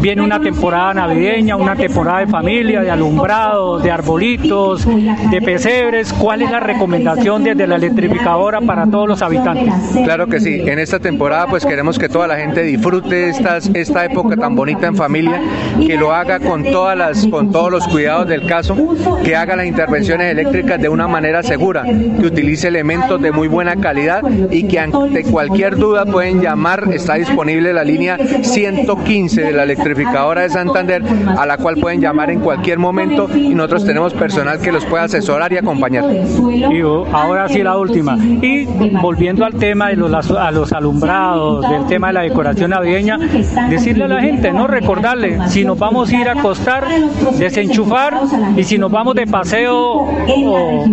viene 0.00 0.22
una 0.22 0.40
temporada 0.40 0.94
navideña, 0.94 1.56
una 1.56 1.74
temporada 1.74 2.07
de 2.16 2.26
familia, 2.26 2.80
de 2.80 2.90
alumbrados, 2.90 3.82
de 3.82 3.90
arbolitos, 3.90 4.86
de 4.86 5.42
pesebres. 5.42 6.12
¿Cuál 6.12 6.42
es 6.42 6.50
la 6.50 6.60
recomendación 6.60 7.44
desde 7.44 7.66
la 7.66 7.76
electrificadora 7.76 8.60
para 8.60 8.86
todos 8.86 9.06
los 9.06 9.22
habitantes? 9.22 9.74
Claro 10.04 10.26
que 10.26 10.40
sí, 10.40 10.62
en 10.64 10.78
esta 10.78 10.98
temporada 10.98 11.46
pues 11.46 11.66
queremos 11.66 11.98
que 11.98 12.08
toda 12.08 12.26
la 12.26 12.36
gente 12.36 12.62
disfrute 12.62 13.28
estas, 13.28 13.70
esta 13.74 14.04
época 14.04 14.36
tan 14.36 14.56
bonita 14.56 14.86
en 14.86 14.96
familia, 14.96 15.40
que 15.86 15.96
lo 15.96 16.12
haga 16.12 16.40
con, 16.40 16.64
todas 16.64 16.96
las, 16.96 17.26
con 17.26 17.52
todos 17.52 17.70
los 17.70 17.86
cuidados 17.86 18.26
del 18.26 18.46
caso, 18.46 18.76
que 19.22 19.36
haga 19.36 19.56
las 19.56 19.66
intervenciones 19.66 20.32
eléctricas 20.32 20.80
de 20.80 20.88
una 20.88 21.06
manera 21.06 21.42
segura, 21.42 21.84
que 21.84 22.26
utilice 22.26 22.68
elementos 22.68 23.20
de 23.20 23.32
muy 23.32 23.48
buena 23.48 23.76
calidad 23.76 24.22
y 24.50 24.64
que 24.64 24.80
ante 24.80 25.24
cualquier 25.24 25.76
duda 25.76 26.06
pueden 26.06 26.40
llamar, 26.40 26.84
está 26.92 27.14
disponible 27.14 27.72
la 27.72 27.84
línea 27.84 28.16
115 28.42 29.42
de 29.42 29.52
la 29.52 29.64
electrificadora 29.64 30.42
de 30.42 30.50
Santander, 30.50 31.02
a 31.36 31.44
la 31.46 31.56
cual 31.58 31.76
pueden 31.76 31.97
llamar 32.00 32.30
en 32.30 32.40
cualquier 32.40 32.78
momento 32.78 33.28
y 33.34 33.54
nosotros 33.54 33.84
tenemos 33.84 34.14
personal 34.14 34.60
que 34.60 34.72
los 34.72 34.84
puede 34.84 35.04
asesorar 35.04 35.52
y 35.52 35.58
acompañar. 35.58 36.04
Y 36.04 36.80
ahora 36.80 37.48
sí 37.48 37.62
la 37.62 37.76
última. 37.76 38.16
Y 38.16 38.66
volviendo 39.00 39.44
al 39.44 39.54
tema 39.54 39.88
de 39.88 39.96
los, 39.96 40.30
a 40.30 40.50
los 40.50 40.72
alumbrados, 40.72 41.68
del 41.68 41.86
tema 41.86 42.08
de 42.08 42.12
la 42.14 42.22
decoración 42.22 42.70
navideña, 42.70 43.18
decirle 43.68 44.04
a 44.04 44.08
la 44.08 44.20
gente, 44.20 44.52
no 44.52 44.66
recordarle, 44.66 45.38
si 45.48 45.64
nos 45.64 45.78
vamos 45.78 46.10
a 46.10 46.16
ir 46.16 46.28
a 46.28 46.32
acostar, 46.32 46.86
desenchufar 47.38 48.20
y 48.56 48.64
si 48.64 48.78
nos 48.78 48.90
vamos 48.90 49.14
de 49.14 49.26
paseo, 49.26 50.08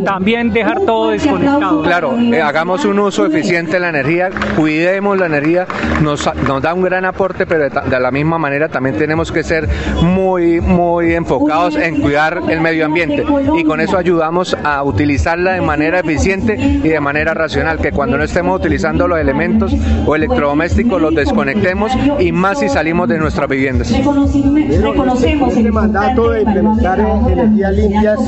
también 0.03 0.51
dejar 0.51 0.81
todo 0.81 1.09
desconectado. 1.09 1.81
Claro, 1.81 2.17
eh, 2.17 2.41
hagamos 2.41 2.85
un 2.85 3.00
uso 3.00 3.25
eficiente 3.25 3.74
de 3.74 3.79
la 3.79 3.89
energía, 3.89 4.29
cuidemos 4.55 5.17
la 5.17 5.25
energía, 5.25 5.67
nos, 6.01 6.29
nos 6.47 6.62
da 6.62 6.74
un 6.74 6.81
gran 6.81 7.05
aporte, 7.05 7.45
pero 7.45 7.69
de, 7.69 8.00
la 8.00 8.12
misma 8.12 8.38
manera 8.38 8.69
también 8.69 8.97
tenemos 8.97 9.31
que 9.31 9.43
ser 9.43 9.67
muy, 10.01 10.62
muy 10.62 10.94
enfocados 11.01 11.75
en 11.75 12.01
cuidar 12.01 12.41
el 12.49 12.61
medio 12.61 12.85
ambiente 12.85 13.23
y 13.57 13.63
con 13.63 13.81
eso 13.81 13.97
ayudamos 13.97 14.55
a 14.63 14.83
utilizarla 14.83 15.53
de 15.53 15.61
manera 15.61 15.99
eficiente 15.99 16.55
y 16.55 16.87
de 16.87 16.99
manera 16.99 17.33
racional, 17.33 17.79
que 17.79 17.91
cuando 17.91 18.17
no 18.17 18.23
estemos 18.23 18.59
utilizando 18.59 19.07
los 19.07 19.19
elementos 19.19 19.73
o 20.05 20.15
electrodomésticos 20.15 21.01
los 21.01 21.13
desconectemos 21.13 21.91
y 22.19 22.31
más 22.31 22.59
si 22.59 22.69
salimos 22.69 23.07
de 23.09 23.17
nuestras 23.17 23.47
viviendas. 23.49 23.91
Reconocemos 23.91 25.55
este 25.55 25.71
mandato 25.71 26.29
de 26.31 26.41
implementar 26.41 26.99
energías 26.99 27.73
limpias, 27.73 28.19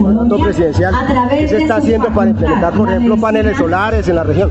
mandato 0.00 0.38
presidencial, 0.38 0.94
¿qué 1.30 1.48
se 1.48 1.56
está 1.58 1.76
haciendo 1.76 2.08
para 2.08 2.30
implementar, 2.30 2.72
por 2.72 2.88
ejemplo, 2.88 3.16
paneles 3.16 3.56
solares 3.56 4.08
en 4.08 4.16
la 4.16 4.24
región? 4.24 4.50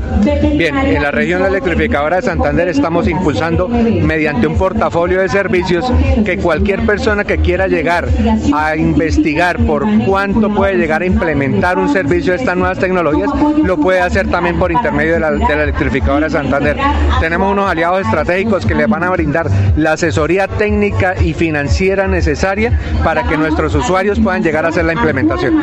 Bien, 0.56 0.76
en 0.76 1.02
la 1.02 1.10
región 1.10 1.44
electrificadora 1.44 2.16
de 2.16 2.22
Santander 2.22 2.68
estamos 2.68 3.08
impulsando 3.08 3.68
mediante 3.68 4.46
un 4.46 4.56
portafolio 4.56 5.20
de 5.20 5.28
servicios 5.28 5.90
que 6.24 6.38
cualquier 6.38 6.84
persona 6.84 7.24
que 7.24 7.38
quiera 7.46 7.68
llegar 7.68 8.08
a 8.52 8.76
investigar 8.76 9.56
por 9.64 9.86
cuánto 10.04 10.52
puede 10.52 10.74
llegar 10.74 11.02
a 11.02 11.06
implementar 11.06 11.78
un 11.78 11.88
servicio 11.88 12.32
de 12.32 12.38
estas 12.40 12.56
nuevas 12.56 12.76
tecnologías, 12.80 13.30
lo 13.62 13.78
puede 13.78 14.00
hacer 14.00 14.28
también 14.28 14.58
por 14.58 14.72
intermedio 14.72 15.12
de 15.12 15.20
la, 15.20 15.30
de 15.30 15.56
la 15.56 15.62
electrificadora 15.62 16.26
de 16.26 16.32
Santander. 16.32 16.76
Tenemos 17.20 17.52
unos 17.52 17.70
aliados 17.70 18.00
estratégicos 18.00 18.66
que 18.66 18.74
les 18.74 18.88
van 18.88 19.04
a 19.04 19.10
brindar 19.10 19.48
la 19.76 19.92
asesoría 19.92 20.48
técnica 20.48 21.14
y 21.22 21.34
financiera 21.34 22.08
necesaria 22.08 22.76
para 23.04 23.22
que 23.22 23.36
nuestros 23.36 23.72
usuarios 23.76 24.18
puedan 24.18 24.42
llegar 24.42 24.66
a 24.66 24.70
hacer 24.70 24.84
la 24.84 24.94
implementación. 24.94 25.54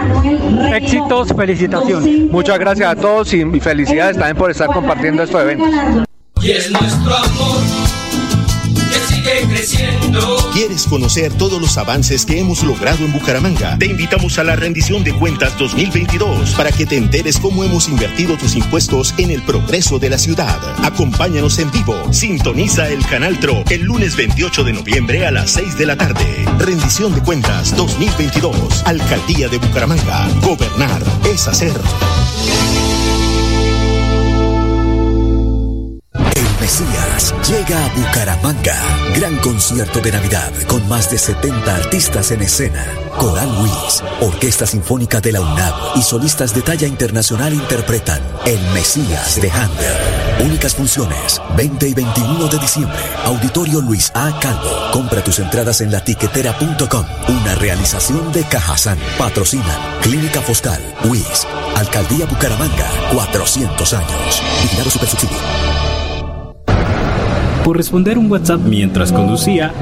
Éxitos, 0.74 1.34
felicitaciones. 1.36 2.32
Muchas 2.32 2.60
gracias 2.60 2.90
a 2.90 2.96
todos 2.96 3.34
y 3.34 3.44
felicidades 3.60 4.16
también 4.16 4.38
por 4.38 4.50
estar 4.50 4.68
compartiendo 4.68 5.24
estos 5.24 5.42
eventos. 5.42 5.70
Y 6.42 6.52
es 6.52 6.72
nuestro 6.72 7.14
amor 7.14 7.83
sigue 9.24 9.48
creciendo. 9.48 10.52
¿Quieres 10.54 10.86
conocer 10.86 11.34
todos 11.34 11.62
los 11.62 11.78
avances 11.78 12.26
que 12.26 12.40
hemos 12.40 12.64
logrado 12.64 13.06
en 13.06 13.14
Bucaramanga? 13.14 13.78
Te 13.78 13.86
invitamos 13.86 14.38
a 14.40 14.44
la 14.44 14.56
rendición 14.56 15.04
de 15.04 15.14
cuentas 15.14 15.58
2022 15.58 16.52
para 16.52 16.72
que 16.72 16.86
te 16.86 16.98
enteres 16.98 17.38
cómo 17.38 17.64
hemos 17.64 17.88
invertido 17.88 18.38
tus 18.38 18.56
impuestos 18.56 19.14
en 19.18 19.32
el 19.32 19.42
progreso 19.44 20.00
de 20.00 20.10
la 20.10 20.18
ciudad. 20.18 20.60
Acompáñanos 20.84 21.60
en 21.60 21.72
vivo. 21.72 22.12
Sintoniza 22.12 22.90
el 22.90 23.06
canal 23.06 23.40
TRO 23.40 23.64
el 23.70 23.84
lunes 23.84 24.16
28 24.16 24.64
de 24.64 24.74
noviembre 24.74 25.26
a 25.26 25.32
las 25.32 25.52
6 25.52 25.78
de 25.78 25.86
la 25.86 25.96
tarde. 25.96 26.46
Rendición 26.60 27.14
de 27.16 27.22
cuentas 27.22 27.76
2022. 27.76 28.84
Alcaldía 28.86 29.48
de 29.48 29.58
Bucaramanga. 29.58 30.28
Gobernar 30.42 31.02
es 31.26 31.48
hacer. 31.48 31.74
Mesías 36.60 37.03
llega 37.48 37.86
a 37.86 37.90
Bucaramanga. 37.94 38.76
Gran 39.16 39.38
concierto 39.38 40.00
de 40.02 40.12
Navidad 40.12 40.52
con 40.68 40.88
más 40.90 41.10
de 41.10 41.18
70 41.18 41.76
artistas 41.76 42.32
en 42.32 42.42
escena. 42.42 42.86
Coral 43.18 43.50
Luis, 43.60 44.04
Orquesta 44.22 44.66
Sinfónica 44.66 45.22
de 45.22 45.32
la 45.32 45.42
UNAM 45.42 45.74
y 45.96 46.02
solistas 46.02 46.54
de 46.54 46.62
talla 46.62 46.88
internacional 46.88 47.54
interpretan 47.54 48.22
El 48.46 48.60
Mesías 48.74 49.40
de 49.40 49.52
Handel. 49.52 50.46
Únicas 50.46 50.76
funciones, 50.76 51.42
20 51.56 51.88
y 51.88 51.94
21 51.94 52.48
de 52.48 52.58
diciembre. 52.58 53.00
Auditorio 53.26 53.80
Luis 53.82 54.12
A. 54.16 54.40
Calvo. 54.40 54.92
Compra 54.92 55.24
tus 55.24 55.40
entradas 55.40 55.82
en 55.82 55.92
latiquetera.com. 55.92 57.06
Una 57.30 57.56
realización 57.56 58.32
de 58.32 58.44
Cajazán. 58.44 58.98
Patrocinan 59.18 59.94
Clínica 60.02 60.42
Foscal, 60.42 60.82
WIS, 61.06 61.48
Alcaldía 61.76 62.26
Bucaramanga, 62.26 62.90
400 63.14 63.94
años. 63.94 64.42
Vigilado 64.64 64.90
Supersubsidio. 64.90 65.93
Por 67.64 67.78
responder 67.78 68.18
un 68.18 68.30
WhatsApp 68.30 68.60
mientras 68.62 69.14
conducía, 69.14 69.74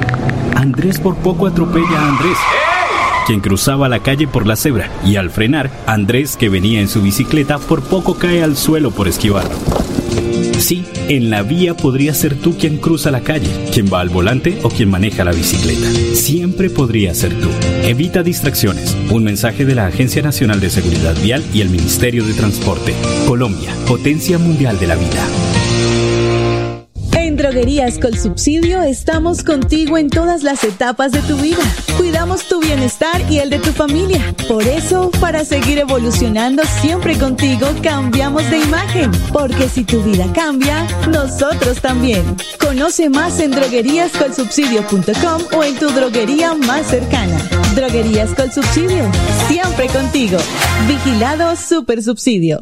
Andrés 0.55 0.99
por 0.99 1.15
poco 1.15 1.47
atropella 1.47 1.99
a 1.99 2.09
Andrés, 2.09 2.37
quien 3.25 3.39
cruzaba 3.39 3.89
la 3.89 3.99
calle 3.99 4.27
por 4.27 4.45
la 4.45 4.55
cebra, 4.55 4.91
y 5.03 5.15
al 5.15 5.31
frenar, 5.31 5.71
Andrés, 5.87 6.37
que 6.37 6.49
venía 6.49 6.79
en 6.79 6.87
su 6.87 7.01
bicicleta, 7.01 7.57
por 7.57 7.81
poco 7.81 8.15
cae 8.15 8.43
al 8.43 8.55
suelo 8.55 8.91
por 8.91 9.07
esquivarlo. 9.07 9.55
Sí, 10.59 10.85
en 11.07 11.31
la 11.31 11.41
vía 11.41 11.75
podría 11.75 12.13
ser 12.13 12.35
tú 12.35 12.55
quien 12.55 12.77
cruza 12.77 13.09
la 13.09 13.21
calle, 13.21 13.49
quien 13.73 13.91
va 13.91 13.99
al 13.99 14.09
volante 14.09 14.59
o 14.61 14.69
quien 14.69 14.91
maneja 14.91 15.23
la 15.23 15.31
bicicleta. 15.31 15.89
Siempre 16.15 16.69
podría 16.69 17.15
ser 17.15 17.33
tú. 17.33 17.49
Evita 17.81 18.21
distracciones. 18.21 18.95
Un 19.09 19.23
mensaje 19.23 19.65
de 19.65 19.73
la 19.73 19.87
Agencia 19.87 20.21
Nacional 20.21 20.59
de 20.59 20.69
Seguridad 20.69 21.15
Vial 21.23 21.43
y 21.51 21.61
el 21.61 21.71
Ministerio 21.71 22.23
de 22.23 22.33
Transporte. 22.33 22.93
Colombia, 23.27 23.73
potencia 23.87 24.37
mundial 24.37 24.79
de 24.79 24.87
la 24.87 24.95
vida. 24.95 25.50
Droguerías 27.51 27.99
con 27.99 28.17
Subsidio 28.17 28.81
estamos 28.81 29.43
contigo 29.43 29.97
en 29.97 30.09
todas 30.09 30.41
las 30.41 30.63
etapas 30.63 31.11
de 31.11 31.19
tu 31.19 31.35
vida. 31.35 31.59
Cuidamos 31.97 32.45
tu 32.47 32.61
bienestar 32.61 33.29
y 33.29 33.39
el 33.39 33.49
de 33.49 33.59
tu 33.59 33.73
familia. 33.73 34.33
Por 34.47 34.63
eso, 34.63 35.11
para 35.19 35.43
seguir 35.43 35.77
evolucionando 35.77 36.63
siempre 36.81 37.17
contigo, 37.17 37.67
cambiamos 37.83 38.49
de 38.49 38.59
imagen. 38.59 39.11
Porque 39.33 39.67
si 39.67 39.83
tu 39.83 40.01
vida 40.01 40.31
cambia, 40.33 40.87
nosotros 41.09 41.81
también. 41.81 42.23
Conoce 42.57 43.09
más 43.09 43.41
en 43.41 43.51
drogueríascolsubsidio.com 43.51 45.41
o 45.53 45.63
en 45.65 45.75
tu 45.75 45.89
droguería 45.89 46.53
más 46.53 46.87
cercana. 46.87 47.37
Droguerías 47.75 48.33
con 48.33 48.49
Subsidio, 48.49 49.03
siempre 49.49 49.87
contigo. 49.87 50.37
Vigilado 50.87 51.57
Super 51.57 52.01
Subsidio. 52.01 52.61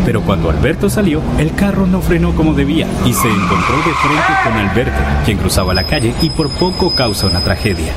Pero 0.04 0.23
cuando 0.23 0.50
Alberto 0.50 0.90
salió, 0.90 1.23
el 1.38 1.54
carro 1.54 1.87
no 1.87 2.00
frenó 2.00 2.35
como 2.35 2.54
debía 2.54 2.87
y 3.06 3.12
se 3.12 3.28
encontró 3.28 3.76
de 3.76 3.94
frente 4.02 4.32
con 4.44 4.52
Alberto, 4.54 5.00
quien 5.25 5.38
cruzaba 5.38 5.75
la 5.75 5.87
calle 5.87 6.14
y 6.21 6.30
por 6.30 6.50
poco 6.50 6.94
causa 6.94 7.26
una 7.26 7.40
tragedia. 7.40 7.94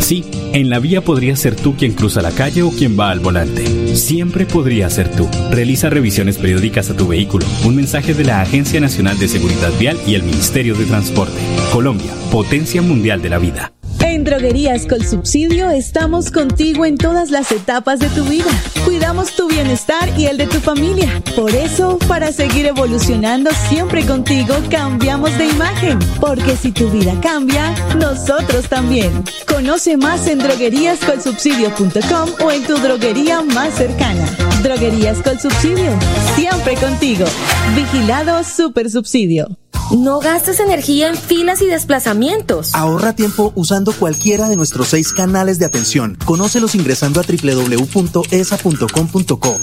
Sí, 0.00 0.24
en 0.52 0.70
la 0.70 0.78
vía 0.78 1.02
podría 1.02 1.36
ser 1.36 1.56
tú 1.56 1.74
quien 1.76 1.92
cruza 1.92 2.22
la 2.22 2.30
calle 2.30 2.62
o 2.62 2.70
quien 2.70 2.98
va 2.98 3.10
al 3.10 3.20
volante. 3.20 3.96
Siempre 3.96 4.46
podría 4.46 4.88
ser 4.90 5.10
tú. 5.10 5.28
Realiza 5.50 5.90
revisiones 5.90 6.38
periódicas 6.38 6.90
a 6.90 6.96
tu 6.96 7.08
vehículo. 7.08 7.46
Un 7.64 7.76
mensaje 7.76 8.14
de 8.14 8.24
la 8.24 8.40
Agencia 8.40 8.80
Nacional 8.80 9.18
de 9.18 9.28
Seguridad 9.28 9.72
Vial 9.78 9.98
y 10.06 10.14
el 10.14 10.22
Ministerio 10.22 10.74
de 10.74 10.84
Transporte. 10.84 11.38
Colombia, 11.72 12.12
potencia 12.30 12.82
mundial 12.82 13.22
de 13.22 13.28
la 13.28 13.38
vida. 13.38 13.72
En 14.08 14.24
Droguerías 14.24 14.86
con 14.86 15.06
Subsidio 15.06 15.68
estamos 15.68 16.30
contigo 16.30 16.86
en 16.86 16.96
todas 16.96 17.30
las 17.30 17.52
etapas 17.52 18.00
de 18.00 18.08
tu 18.08 18.24
vida. 18.24 18.50
Cuidamos 18.86 19.32
tu 19.32 19.48
bienestar 19.48 20.08
y 20.18 20.24
el 20.24 20.38
de 20.38 20.46
tu 20.46 20.60
familia. 20.60 21.22
Por 21.36 21.54
eso, 21.54 21.98
para 22.08 22.32
seguir 22.32 22.64
evolucionando 22.64 23.50
siempre 23.68 24.06
contigo, 24.06 24.54
cambiamos 24.70 25.36
de 25.36 25.48
imagen. 25.48 25.98
Porque 26.20 26.56
si 26.56 26.72
tu 26.72 26.88
vida 26.88 27.14
cambia, 27.20 27.74
nosotros 27.96 28.66
también. 28.70 29.12
Conoce 29.46 29.98
más 29.98 30.26
en 30.26 30.38
drogueríascolsubsidio.com 30.38 32.30
o 32.46 32.50
en 32.50 32.64
tu 32.64 32.78
droguería 32.78 33.42
más 33.42 33.74
cercana. 33.74 34.26
Droguerías 34.68 35.22
con 35.22 35.40
Subsidio, 35.40 35.98
siempre 36.36 36.74
contigo. 36.74 37.24
Vigilado 37.74 38.44
Super 38.44 38.90
Subsidio. 38.90 39.48
No 39.96 40.20
gastes 40.20 40.60
energía 40.60 41.08
en 41.08 41.16
filas 41.16 41.62
y 41.62 41.66
desplazamientos. 41.66 42.74
Ahorra 42.74 43.14
tiempo 43.14 43.54
usando 43.54 43.94
cualquiera 43.94 44.50
de 44.50 44.56
nuestros 44.56 44.88
seis 44.88 45.14
canales 45.14 45.58
de 45.58 45.64
atención. 45.64 46.18
Conócelos 46.22 46.74
ingresando 46.74 47.18
a 47.18 47.22
www.esa.com.co. 47.22 48.20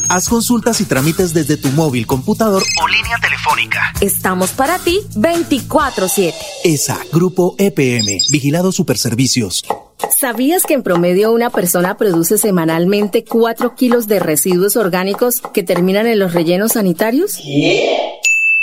Haz 0.10 0.28
consultas 0.28 0.82
y 0.82 0.86
trámites 0.86 1.36
desde 1.36 1.58
tu 1.58 1.68
móvil, 1.68 2.08
computador 2.08 2.64
o 2.82 2.88
línea 2.88 3.20
telefónica. 3.22 3.94
Estamos 4.02 4.50
para 4.54 4.80
ti 4.80 5.02
24/7. 5.14 6.34
ESA, 6.64 6.98
Grupo 7.14 7.54
EPM, 7.60 8.22
Vigilado 8.32 8.72
Superservicios. 8.72 9.64
¿Sabías 10.18 10.64
que 10.64 10.74
en 10.74 10.82
promedio 10.82 11.34
una 11.34 11.50
persona 11.50 11.98
produce 11.98 12.38
semanalmente 12.38 13.26
4 13.26 13.76
kilos 13.76 14.08
de 14.08 14.20
residuos 14.20 14.78
orgánicos 14.78 15.42
que 15.54 15.62
terminan 15.62 16.08
en 16.08 16.20
los 16.20 16.34
rellenos 16.34 16.74
sanitarios? 16.74 17.38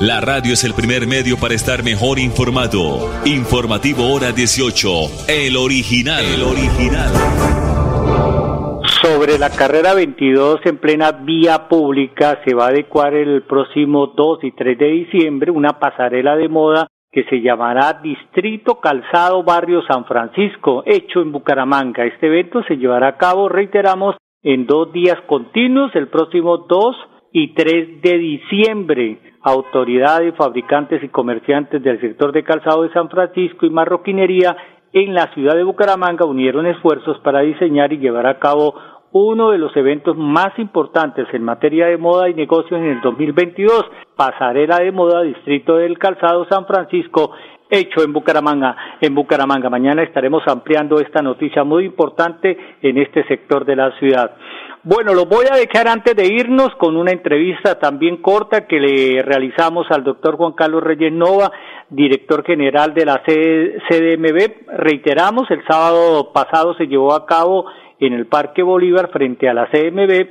La 0.00 0.20
radio 0.20 0.54
es 0.54 0.64
el 0.64 0.74
primer 0.74 1.06
medio 1.06 1.36
para 1.40 1.54
estar 1.54 1.84
mejor 1.84 2.18
informado. 2.18 3.14
Informativo 3.26 4.12
Hora 4.12 4.32
18. 4.32 4.88
El 5.28 5.56
original. 5.56 6.24
El 6.24 6.42
original. 6.42 7.14
Sobre 9.00 9.38
la 9.38 9.50
carrera 9.50 9.94
22 9.94 10.66
en 10.66 10.78
plena 10.78 11.12
vía 11.12 11.68
pública 11.68 12.40
se 12.44 12.54
va 12.54 12.66
a 12.66 12.68
adecuar 12.70 13.14
el 13.14 13.44
próximo 13.44 14.08
2 14.08 14.42
y 14.42 14.50
3 14.50 14.78
de 14.78 14.86
diciembre 14.88 15.52
una 15.52 15.78
pasarela 15.78 16.34
de 16.34 16.48
moda 16.48 16.88
que 17.12 17.22
se 17.30 17.40
llamará 17.40 18.00
Distrito 18.02 18.80
Calzado 18.80 19.44
Barrio 19.44 19.82
San 19.86 20.04
Francisco, 20.06 20.82
hecho 20.86 21.20
en 21.22 21.30
Bucaramanga. 21.30 22.04
Este 22.04 22.26
evento 22.26 22.64
se 22.66 22.76
llevará 22.76 23.08
a 23.10 23.16
cabo, 23.16 23.48
reiteramos, 23.48 24.16
en 24.42 24.66
dos 24.66 24.92
días 24.92 25.20
continuos, 25.28 25.94
el 25.94 26.08
próximo 26.08 26.58
2 26.58 26.96
y 27.34 27.48
3 27.48 28.00
de 28.00 28.16
diciembre. 28.16 29.18
Autoridades, 29.42 30.34
fabricantes 30.36 31.02
y 31.02 31.08
comerciantes 31.08 31.82
del 31.82 32.00
sector 32.00 32.32
de 32.32 32.44
calzado 32.44 32.84
de 32.84 32.92
San 32.92 33.10
Francisco 33.10 33.66
y 33.66 33.70
marroquinería 33.70 34.56
en 34.92 35.12
la 35.12 35.26
ciudad 35.34 35.56
de 35.56 35.64
Bucaramanga 35.64 36.24
unieron 36.24 36.64
esfuerzos 36.64 37.18
para 37.18 37.40
diseñar 37.40 37.92
y 37.92 37.98
llevar 37.98 38.26
a 38.26 38.38
cabo 38.38 38.74
uno 39.10 39.50
de 39.50 39.58
los 39.58 39.76
eventos 39.76 40.16
más 40.16 40.56
importantes 40.58 41.26
en 41.32 41.42
materia 41.42 41.86
de 41.86 41.98
moda 41.98 42.28
y 42.28 42.34
negocios 42.34 42.80
en 42.80 42.86
el 42.86 43.00
2022, 43.00 43.84
Pasarela 44.16 44.78
de 44.78 44.92
Moda 44.92 45.22
Distrito 45.22 45.76
del 45.76 45.98
Calzado 45.98 46.46
San 46.48 46.66
Francisco, 46.66 47.32
hecho 47.68 48.04
en 48.04 48.12
Bucaramanga. 48.12 48.76
En 49.00 49.14
Bucaramanga 49.14 49.68
mañana 49.68 50.04
estaremos 50.04 50.42
ampliando 50.46 51.00
esta 51.00 51.20
noticia 51.20 51.64
muy 51.64 51.84
importante 51.84 52.56
en 52.80 52.98
este 52.98 53.24
sector 53.26 53.64
de 53.64 53.76
la 53.76 53.90
ciudad. 53.98 54.36
Bueno, 54.86 55.14
lo 55.14 55.24
voy 55.24 55.46
a 55.50 55.56
dejar 55.56 55.88
antes 55.88 56.14
de 56.14 56.26
irnos 56.26 56.74
con 56.76 56.98
una 56.98 57.10
entrevista 57.10 57.78
también 57.78 58.18
corta 58.18 58.66
que 58.66 58.78
le 58.78 59.22
realizamos 59.22 59.86
al 59.88 60.04
doctor 60.04 60.36
Juan 60.36 60.52
Carlos 60.52 60.82
Reyes 60.82 61.10
Nova, 61.10 61.50
director 61.88 62.44
general 62.44 62.92
de 62.92 63.06
la 63.06 63.22
CDMB. 63.22 64.76
Reiteramos, 64.76 65.50
el 65.50 65.64
sábado 65.66 66.34
pasado 66.34 66.74
se 66.74 66.86
llevó 66.86 67.14
a 67.14 67.24
cabo 67.24 67.64
en 67.98 68.12
el 68.12 68.26
Parque 68.26 68.62
Bolívar 68.62 69.08
frente 69.10 69.48
a 69.48 69.54
la 69.54 69.70
CMB 69.70 70.26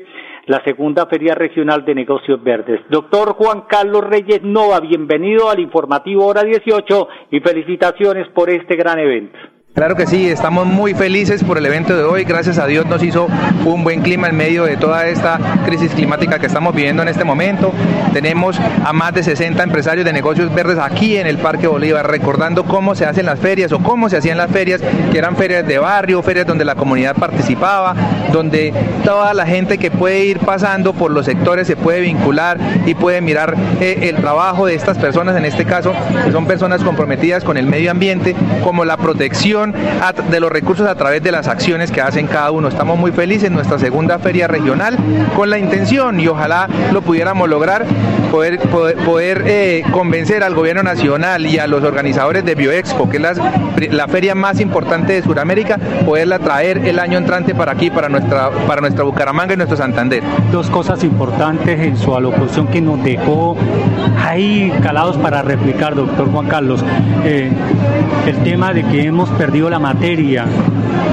la 0.46 0.64
segunda 0.64 1.08
Feria 1.08 1.34
Regional 1.34 1.84
de 1.84 1.96
Negocios 1.96 2.44
Verdes. 2.44 2.82
Doctor 2.90 3.34
Juan 3.34 3.62
Carlos 3.62 4.04
Reyes 4.04 4.44
Nova, 4.44 4.80
bienvenido 4.82 5.50
al 5.50 5.62
informativo 5.62 6.28
Hora 6.28 6.44
18 6.44 7.08
y 7.32 7.40
felicitaciones 7.40 8.28
por 8.36 8.52
este 8.52 8.76
gran 8.76 9.00
evento. 9.00 9.53
Claro 9.74 9.96
que 9.96 10.06
sí, 10.06 10.30
estamos 10.30 10.68
muy 10.68 10.94
felices 10.94 11.44
por 11.44 11.58
el 11.58 11.66
evento 11.66 11.98
de 11.98 12.04
hoy. 12.04 12.26
Gracias 12.26 12.60
a 12.60 12.68
Dios 12.68 12.86
nos 12.86 13.02
hizo 13.02 13.28
un 13.66 13.84
buen 13.84 14.04
clima 14.04 14.28
en 14.28 14.36
medio 14.36 14.66
de 14.66 14.78
toda 14.78 15.08
esta 15.08 15.40
crisis 15.66 15.92
climática 15.94 16.38
que 16.38 16.46
estamos 16.46 16.76
viviendo 16.76 17.02
en 17.02 17.08
este 17.08 17.24
momento. 17.24 17.74
Tenemos 18.14 18.60
a 18.60 18.94
más 18.94 19.16
de 19.16 19.24
60 19.24 19.64
empresarios 19.64 20.06
de 20.06 20.14
negocios 20.14 20.54
verdes 20.54 20.78
aquí 20.78 21.18
en 21.18 21.26
el 21.26 21.40
Parque 21.40 21.66
Bolívar, 21.66 22.08
recordando 22.08 22.66
cómo 22.66 22.94
se 22.94 23.08
hacen 23.08 23.26
las 23.26 23.40
ferias 23.40 23.72
o 23.72 23.80
cómo 23.80 24.10
se 24.10 24.18
hacían 24.18 24.38
las 24.38 24.52
ferias, 24.52 24.80
que 25.12 25.18
eran 25.18 25.36
ferias 25.36 25.66
de 25.66 25.80
barrio, 25.80 26.22
ferias 26.22 26.46
donde 26.46 26.66
la 26.66 26.76
comunidad 26.76 27.16
participaba, 27.16 27.96
donde 28.32 28.72
toda 29.04 29.34
la 29.34 29.48
gente 29.48 29.80
que 29.80 29.90
puede 29.90 30.24
ir 30.24 30.38
pasando 30.38 30.94
por 30.94 31.10
los 31.10 31.26
sectores 31.26 31.66
se 31.66 31.76
puede 31.76 32.02
vincular 32.02 32.60
y 32.86 32.94
puede 32.94 33.22
mirar 33.22 33.56
eh, 33.82 34.02
el 34.04 34.18
trabajo 34.18 34.68
de 34.68 34.76
estas 34.76 35.00
personas, 35.00 35.36
en 35.36 35.46
este 35.46 35.66
caso, 35.66 35.94
que 36.24 36.32
son 36.32 36.46
personas 36.46 36.84
comprometidas 36.84 37.44
con 37.44 37.58
el 37.58 37.66
medio 37.66 37.90
ambiente, 37.90 38.36
como 38.64 38.86
la 38.86 38.98
protección 38.98 39.63
de 39.72 40.40
los 40.40 40.52
recursos 40.52 40.88
a 40.88 40.96
través 40.96 41.24
de 41.24 41.32
las 41.32 41.48
acciones 41.48 41.92
que 41.92 42.02
hacen 42.02 42.28
cada 42.28 42.52
uno. 42.52 42.68
Estamos 42.68 42.98
muy 42.98 43.12
felices 43.12 43.46
en 43.46 43.54
nuestra 43.54 43.80
segunda 43.80 44.20
feria 44.20 44.48
regional 44.48 44.98
con 45.36 45.50
la 45.50 45.58
intención 45.58 46.20
y 46.20 46.28
ojalá 46.28 46.68
lo 46.92 47.02
pudiéramos 47.02 47.48
lograr, 47.48 47.86
poder, 48.32 48.60
poder, 48.60 49.44
eh, 49.46 49.84
convencer 49.92 50.44
al 50.44 50.56
gobierno 50.56 50.84
nacional 50.84 51.46
y 51.46 51.60
a 51.60 51.68
los 51.68 51.84
organizadores 51.84 52.44
de 52.44 52.56
Bioexpo, 52.56 53.10
que 53.10 53.18
es 53.18 53.24
la, 53.92 54.08
feria 54.08 54.36
más 54.36 54.60
importante 54.60 55.14
de 55.14 55.22
Sudamérica, 55.22 55.78
poderla 56.06 56.40
traer 56.40 56.80
el 56.80 57.00
año 57.00 57.18
entrante 57.18 57.56
para 57.56 57.72
aquí, 57.72 57.90
para 57.90 58.10
nuestra, 58.10 58.50
para 58.68 58.82
nuestra 58.82 59.04
Bucaramanga 59.04 59.54
y 59.54 59.58
nuestro 59.58 59.78
Santander. 59.78 60.24
Dos 60.52 60.70
cosas 60.70 61.04
importantes 61.04 61.80
en 61.80 61.98
su 61.98 62.16
alocución 62.16 62.68
que 62.68 62.82
nos 62.82 63.04
dejó 63.04 63.56
ahí 64.24 64.74
calados 64.82 65.18
para 65.18 65.42
replicar, 65.42 65.96
doctor 65.96 66.32
Juan 66.32 66.48
Carlos. 66.48 66.84
Eh, 67.24 67.52
el 68.28 68.38
tema 68.44 68.74
de 68.74 68.84
que 68.84 69.06
hemos 69.06 69.30
perdido 69.30 69.53
la 69.54 69.80
materia 69.80 70.46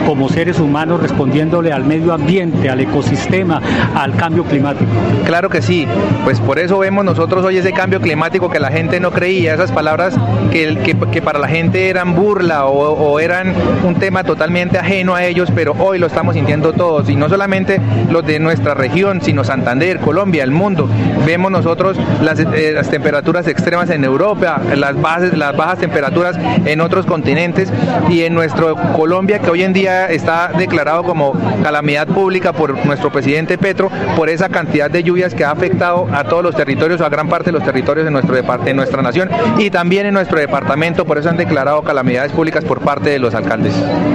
como 0.06 0.28
seres 0.28 0.58
humanos 0.58 1.00
respondiéndole 1.00 1.72
al 1.72 1.84
medio 1.84 2.12
ambiente, 2.12 2.68
al 2.68 2.80
ecosistema, 2.80 3.60
al 3.94 4.16
cambio 4.16 4.44
climático. 4.44 4.90
Claro 5.24 5.48
que 5.48 5.62
sí, 5.62 5.86
pues 6.24 6.40
por 6.40 6.58
eso 6.58 6.78
vemos 6.78 7.04
nosotros 7.04 7.44
hoy 7.44 7.58
ese 7.58 7.72
cambio 7.72 8.00
climático 8.00 8.50
que 8.50 8.58
la 8.58 8.70
gente 8.70 8.98
no 8.98 9.10
creía, 9.10 9.54
esas 9.54 9.70
palabras 9.70 10.14
que, 10.50 10.76
que, 11.12 11.22
para 11.22 11.38
la 11.38 11.48
gente 11.48 11.88
eran 11.88 12.14
burla 12.14 12.66
o, 12.66 13.20
eran 13.20 13.54
un 13.84 13.94
tema 13.96 14.24
totalmente 14.24 14.78
ajeno 14.78 15.14
a 15.14 15.24
ellos, 15.24 15.50
pero 15.54 15.74
hoy 15.78 15.98
lo 15.98 16.06
estamos 16.06 16.34
sintiendo 16.34 16.72
todos, 16.72 17.08
y 17.08 17.16
no 17.16 17.28
solamente 17.28 17.80
los 18.10 18.26
de 18.26 18.40
nuestra 18.40 18.74
región, 18.74 19.20
sino 19.20 19.44
Santander, 19.44 20.00
Colombia, 20.00 20.42
el 20.42 20.50
mundo. 20.50 20.88
Vemos 21.26 21.50
nosotros 21.52 21.96
las, 22.22 22.40
eh, 22.40 22.80
temperaturas 22.90 23.46
extremas 23.46 23.90
en 23.90 24.04
Europa, 24.04 24.60
las, 24.74 24.96
las 25.34 25.56
bajas 25.56 25.78
temperaturas 25.78 26.36
en 26.64 26.80
otros 26.80 27.06
continentes 27.06 27.72
y 28.08 28.22
en 28.22 28.29
en 28.30 28.34
nuestro 28.36 28.76
Colombia 28.94 29.40
que 29.40 29.50
hoy 29.50 29.62
en 29.64 29.72
día 29.72 30.06
está 30.06 30.52
declarado 30.56 31.02
como 31.02 31.32
calamidad 31.62 32.06
pública 32.06 32.52
por 32.52 32.86
nuestro 32.86 33.10
presidente 33.10 33.58
Petro 33.58 33.90
por 34.16 34.28
esa 34.28 34.48
cantidad 34.48 34.88
de 34.88 35.02
lluvias 35.02 35.34
que 35.34 35.44
ha 35.44 35.50
afectado 35.50 36.08
a 36.12 36.22
todos 36.24 36.42
los 36.42 36.54
territorios 36.54 37.00
o 37.00 37.04
a 37.04 37.08
gran 37.08 37.28
parte 37.28 37.46
de 37.46 37.52
los 37.52 37.64
territorios 37.64 38.04
de, 38.04 38.10
nuestro 38.12 38.36
de 38.36 38.74
nuestra 38.74 39.02
nación 39.02 39.28
y 39.58 39.70
también 39.70 40.06
en 40.06 40.14
nuestro 40.14 40.38
departamento, 40.38 41.04
por 41.04 41.18
eso 41.18 41.28
han 41.28 41.36
declarado 41.36 41.82
calamidades 41.82 42.30
públicas 42.30 42.64
por 42.64 42.80
parte 42.80 43.10
de 43.10 43.18
los 43.18 43.34
alcaldes. 43.34 43.74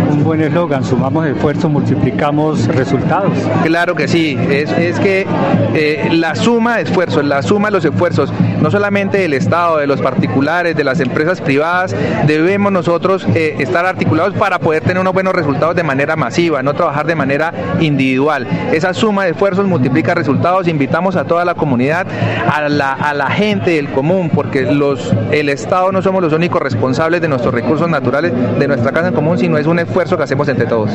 Un 0.10 0.24
buen 0.24 0.42
eslogan, 0.42 0.84
sumamos 0.86 1.28
esfuerzos, 1.28 1.70
multiplicamos 1.70 2.68
resultados. 2.68 3.34
Claro 3.64 3.96
que 3.96 4.08
sí, 4.08 4.40
es, 4.50 4.72
es 4.72 4.98
que 5.00 5.28
eh, 5.74 6.10
la 6.14 6.36
suma 6.36 6.78
de 6.78 6.84
esfuerzos, 6.84 7.26
la 7.26 7.42
suma 7.42 7.68
de 7.68 7.74
los 7.74 7.86
esfuerzos, 7.86 8.32
no 8.66 8.72
solamente 8.72 9.20
del 9.20 9.36
Estado, 9.36 9.78
de 9.78 9.86
los 9.86 10.02
particulares, 10.02 10.76
de 10.76 10.84
las 10.84 11.00
empresas 11.00 11.40
privadas, 11.40 11.96
debemos 12.26 12.72
nosotros 12.72 13.24
eh, 13.36 13.58
estar 13.60 13.86
articulados 13.86 14.34
para 14.34 14.58
poder 14.58 14.82
tener 14.82 14.98
unos 14.98 15.14
buenos 15.14 15.36
resultados 15.36 15.76
de 15.76 15.84
manera 15.84 16.16
masiva, 16.16 16.64
no 16.64 16.74
trabajar 16.74 17.06
de 17.06 17.14
manera 17.14 17.54
individual. 17.80 18.48
Esa 18.74 18.96
suma 18.96 19.26
de 19.26 19.32
esfuerzos 19.34 19.68
multiplica 19.68 20.16
resultados. 20.16 20.68
Invitamos 20.68 21.16
a 21.16 21.26
toda 21.26 21.46
la 21.46 21.54
comunidad, 21.54 22.08
a 22.52 22.68
la, 22.68 22.94
a 22.94 23.14
la 23.14 23.30
gente 23.30 23.70
del 23.70 23.92
común, 23.92 24.32
porque 24.34 24.64
los, 24.64 25.14
el 25.30 25.50
Estado 25.50 25.92
no 25.92 26.02
somos 26.02 26.24
los 26.24 26.34
únicos 26.34 26.60
responsables 26.60 27.22
de 27.22 27.28
nuestros 27.28 27.54
recursos 27.54 27.88
naturales, 27.88 28.34
de 28.58 28.68
nuestra 28.68 28.92
casa 28.92 29.10
en 29.10 29.14
común, 29.14 29.38
sino 29.38 29.60
es 29.60 29.68
un 29.68 29.78
esfuerzo 29.78 30.18
que 30.18 30.24
hacemos 30.24 30.48
entre 30.48 30.66
todos. 30.66 30.90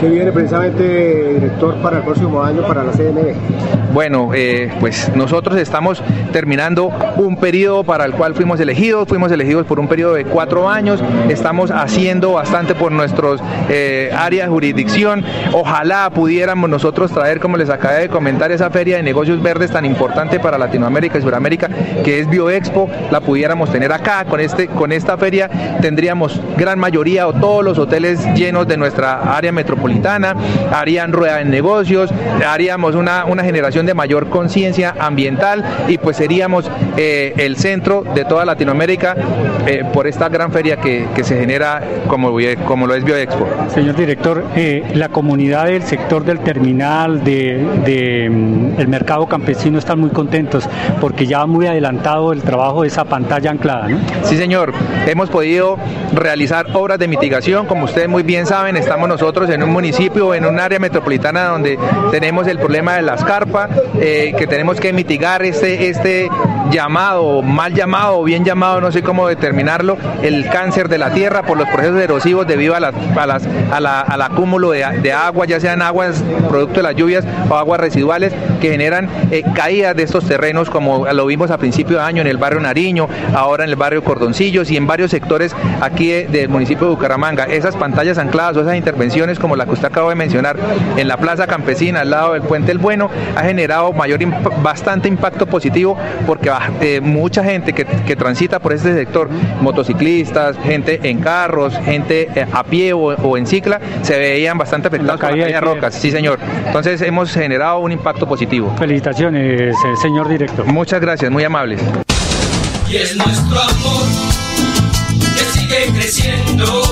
¿Qué 0.00 0.08
viene 0.08 0.32
precisamente, 0.32 1.34
director, 1.34 1.76
para 1.76 1.98
el 1.98 2.04
próximo 2.04 2.42
año 2.42 2.66
para 2.66 2.82
la 2.82 2.92
CNB? 2.92 3.92
Bueno, 3.92 4.30
eh, 4.34 4.72
pues 4.80 5.14
nosotros 5.14 5.58
estamos 5.58 6.02
terminando 6.32 6.90
un 7.16 7.36
periodo 7.36 7.84
para 7.84 8.04
el 8.04 8.12
cual 8.12 8.34
fuimos 8.34 8.60
elegidos, 8.60 9.08
fuimos 9.08 9.30
elegidos 9.32 9.66
por 9.66 9.80
un 9.80 9.88
periodo 9.88 10.14
de 10.14 10.24
cuatro 10.24 10.68
años, 10.68 11.02
estamos 11.28 11.70
haciendo 11.70 12.32
bastante 12.32 12.74
por 12.74 12.92
nuestros 12.92 13.40
eh, 13.68 14.10
áreas 14.16 14.46
de 14.46 14.52
jurisdicción, 14.52 15.24
ojalá 15.52 16.10
pudiéramos 16.10 16.68
nosotros 16.68 17.12
traer, 17.12 17.40
como 17.40 17.56
les 17.56 17.70
acabé 17.70 18.00
de 18.00 18.08
comentar, 18.08 18.52
esa 18.52 18.70
feria 18.70 18.96
de 18.96 19.02
negocios 19.02 19.42
verdes 19.42 19.70
tan 19.70 19.84
importante 19.84 20.40
para 20.40 20.58
Latinoamérica 20.58 21.18
y 21.18 21.22
Sudamérica, 21.22 21.68
que 22.04 22.20
es 22.20 22.28
BioExpo, 22.28 22.88
la 23.10 23.20
pudiéramos 23.20 23.70
tener 23.70 23.92
acá, 23.92 24.24
con, 24.24 24.40
este, 24.40 24.68
con 24.68 24.92
esta 24.92 25.16
feria 25.16 25.48
tendríamos 25.80 26.40
gran 26.56 26.78
mayoría 26.78 27.26
o 27.26 27.32
todos 27.32 27.64
los 27.64 27.78
hoteles 27.78 28.24
llenos 28.34 28.66
de 28.66 28.76
nuestra 28.76 29.36
área 29.36 29.52
metropolitana, 29.52 30.34
harían 30.72 31.12
rueda 31.12 31.36
de 31.36 31.44
negocios, 31.44 32.10
haríamos 32.46 32.94
una, 32.94 33.24
una 33.24 33.44
generación 33.44 33.86
de 33.86 33.94
mayor 33.94 34.28
conciencia 34.28 34.94
ambiental 34.98 35.64
y 35.88 35.98
pues 35.98 36.16
seríamos 36.16 36.70
eh, 36.96 37.32
el 37.38 37.56
centro 37.56 38.04
de 38.14 38.24
toda 38.24 38.44
Latinoamérica 38.44 39.16
eh, 39.66 39.84
por 39.92 40.06
esta 40.06 40.28
gran 40.28 40.52
feria 40.52 40.76
que, 40.76 41.06
que 41.14 41.24
se 41.24 41.38
genera 41.38 41.80
como, 42.06 42.36
como 42.66 42.86
lo 42.86 42.94
es 42.94 43.04
BioExpo. 43.04 43.46
Señor 43.72 43.96
director, 43.96 44.44
eh, 44.56 44.84
la 44.94 45.08
comunidad 45.08 45.66
del 45.66 45.82
sector 45.82 46.24
del 46.24 46.40
terminal, 46.40 47.24
de, 47.24 47.64
de 47.84 48.28
mm, 48.30 48.80
el 48.80 48.88
mercado 48.88 49.26
campesino 49.26 49.78
están 49.78 50.00
muy 50.00 50.10
contentos 50.10 50.68
porque 51.00 51.26
ya 51.26 51.38
va 51.38 51.46
muy 51.46 51.66
adelantado 51.66 52.32
el 52.32 52.42
trabajo 52.42 52.82
de 52.82 52.88
esa 52.88 53.04
pantalla 53.04 53.50
anclada. 53.50 53.88
¿no? 53.88 53.98
Sí, 54.24 54.36
señor. 54.36 54.72
Hemos 55.06 55.30
podido 55.30 55.78
realizar 56.14 56.66
obras 56.74 56.98
de 56.98 57.08
mitigación. 57.08 57.66
Como 57.66 57.84
ustedes 57.84 58.08
muy 58.08 58.22
bien 58.22 58.46
saben, 58.46 58.76
estamos 58.76 59.08
nosotros 59.08 59.48
en 59.50 59.62
un 59.62 59.70
municipio, 59.70 60.34
en 60.34 60.46
un 60.46 60.60
área 60.60 60.78
metropolitana 60.78 61.46
donde 61.46 61.78
tenemos 62.10 62.46
el 62.46 62.58
problema 62.58 62.94
de 62.94 63.02
la 63.02 63.14
escarpa, 63.14 63.68
eh, 64.00 64.32
que 64.36 64.46
tenemos 64.46 64.80
que 64.80 64.92
mitigar 64.92 65.42
este, 65.42 65.88
este 65.88 66.28
llamado, 66.82 67.42
mal 67.42 67.72
llamado 67.74 68.24
bien 68.24 68.44
llamado, 68.44 68.80
no 68.80 68.90
sé 68.90 69.02
cómo 69.02 69.28
determinarlo, 69.28 69.96
el 70.22 70.48
cáncer 70.48 70.88
de 70.88 70.98
la 70.98 71.12
tierra 71.12 71.42
por 71.42 71.56
los 71.56 71.68
procesos 71.68 72.00
erosivos 72.00 72.44
debido 72.44 72.74
a, 72.74 72.80
las, 72.80 72.92
a 73.16 73.26
las, 73.26 73.46
la, 73.80 74.00
al 74.00 74.20
acúmulo 74.20 74.72
de, 74.72 75.12
agua, 75.12 75.46
ya 75.46 75.60
sean 75.60 75.80
aguas 75.80 76.24
producto 76.48 76.76
de 76.76 76.82
las 76.82 76.96
lluvias 76.96 77.24
o 77.48 77.54
aguas 77.54 77.78
residuales 77.78 78.32
que 78.60 78.70
generan 78.70 79.08
eh, 79.30 79.44
caídas 79.54 79.94
de 79.94 80.02
estos 80.02 80.24
terrenos, 80.24 80.70
como 80.70 81.06
lo 81.06 81.26
vimos 81.26 81.52
a 81.52 81.58
principio 81.58 81.98
de 81.98 82.02
año 82.02 82.20
en 82.20 82.26
el 82.26 82.36
barrio 82.36 82.58
Nariño, 82.58 83.08
ahora 83.34 83.62
en 83.62 83.70
el 83.70 83.76
barrio 83.76 84.02
Cordoncillos 84.02 84.68
y 84.70 84.76
en 84.76 84.88
varios 84.88 85.12
sectores 85.12 85.54
aquí 85.80 86.08
de, 86.08 86.26
del 86.26 86.48
municipio 86.48 86.88
de 86.88 86.94
Bucaramanga. 86.94 87.44
Esas 87.44 87.76
pantallas 87.76 88.18
ancladas 88.18 88.56
o 88.56 88.62
esas 88.62 88.74
intervenciones 88.74 89.38
como 89.38 89.54
la 89.54 89.66
que 89.66 89.72
usted 89.72 89.86
acaba 89.86 90.08
de 90.08 90.16
mencionar 90.16 90.56
en 90.96 91.06
la 91.06 91.16
Plaza 91.16 91.46
Campesina, 91.46 92.00
al 92.00 92.10
lado 92.10 92.32
del 92.32 92.42
Puente 92.42 92.72
El 92.72 92.78
Bueno, 92.78 93.08
ha 93.36 93.42
generado 93.42 93.92
mayor 93.92 94.18
bastante 94.62 95.08
impacto 95.08 95.46
positivo 95.46 95.96
porque 96.26 96.50
eh, 96.80 97.00
mucha 97.00 97.44
gente 97.44 97.72
que, 97.72 97.84
que, 97.84 98.16
transita 98.16 98.58
por 98.58 98.72
este 98.72 98.94
sector, 98.94 99.28
motociclistas, 99.60 100.56
gente 100.62 101.00
en 101.02 101.20
carros, 101.20 101.74
gente 101.84 102.28
eh, 102.34 102.46
a 102.52 102.64
pie 102.64 102.92
o, 102.92 103.14
o, 103.14 103.36
en 103.36 103.46
cicla, 103.46 103.80
se 104.02 104.18
veían 104.18 104.58
bastante 104.58 104.88
afectados 104.88 105.20
por 105.20 105.36
las 105.36 105.60
rocas. 105.60 105.94
Sí, 105.94 106.10
señor. 106.10 106.38
Entonces 106.66 107.00
hemos 107.02 107.32
generado 107.32 107.78
un 107.78 107.92
impacto 107.92 108.26
positivo. 108.26 108.74
Felicitaciones, 108.78 109.74
eh, 109.74 109.96
señor 110.00 110.28
director. 110.28 110.64
Muchas 110.66 111.00
gracias, 111.00 111.30
muy 111.30 111.44
amables. 111.44 111.80
Y 112.88 112.96
es 112.96 113.16
nuestro 113.16 113.60
amor 113.60 114.41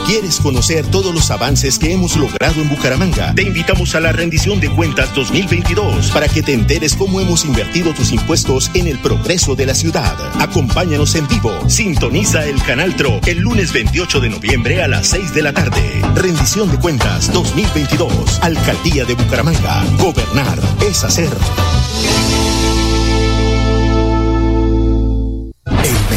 ¿Quieres 0.07 0.41
conocer 0.41 0.87
todos 0.87 1.15
los 1.15 1.31
avances 1.31 1.79
que 1.79 1.93
hemos 1.93 2.17
logrado 2.17 2.63
en 2.63 2.69
Bucaramanga? 2.71 3.35
Te 3.35 3.43
invitamos 3.43 3.95
a 3.95 4.01
la 4.01 4.11
rendición 4.11 4.59
de 4.59 4.71
cuentas 4.71 5.15
2022 5.15 6.11
para 6.13 6.29
que 6.29 6.43
te 6.43 6.55
enteres 6.55 6.97
cómo 6.97 7.21
hemos 7.21 7.45
invertido 7.45 7.93
tus 7.93 8.11
impuestos 8.11 8.71
en 8.73 8.87
el 8.87 8.99
progreso 8.99 9.55
de 9.55 9.67
la 9.67 9.75
ciudad. 9.75 10.17
Acompáñanos 10.41 11.15
en 11.15 11.29
vivo. 11.29 11.53
Sintoniza 11.69 12.47
el 12.47 12.63
canal 12.63 12.97
TRO 12.97 13.21
el 13.27 13.41
lunes 13.41 13.73
28 13.75 14.19
de 14.21 14.31
noviembre 14.31 14.83
a 14.83 14.89
las 14.89 15.09
6 15.09 15.35
de 15.35 15.43
la 15.43 15.53
tarde. 15.53 16.01
Rendición 16.15 16.71
de 16.71 16.79
cuentas 16.79 17.31
2022. 17.35 18.41
Alcaldía 18.41 19.05
de 19.05 19.15
Bucaramanga. 19.15 19.85
Gobernar 19.99 20.59
es 20.89 21.05
hacer. 21.05 21.29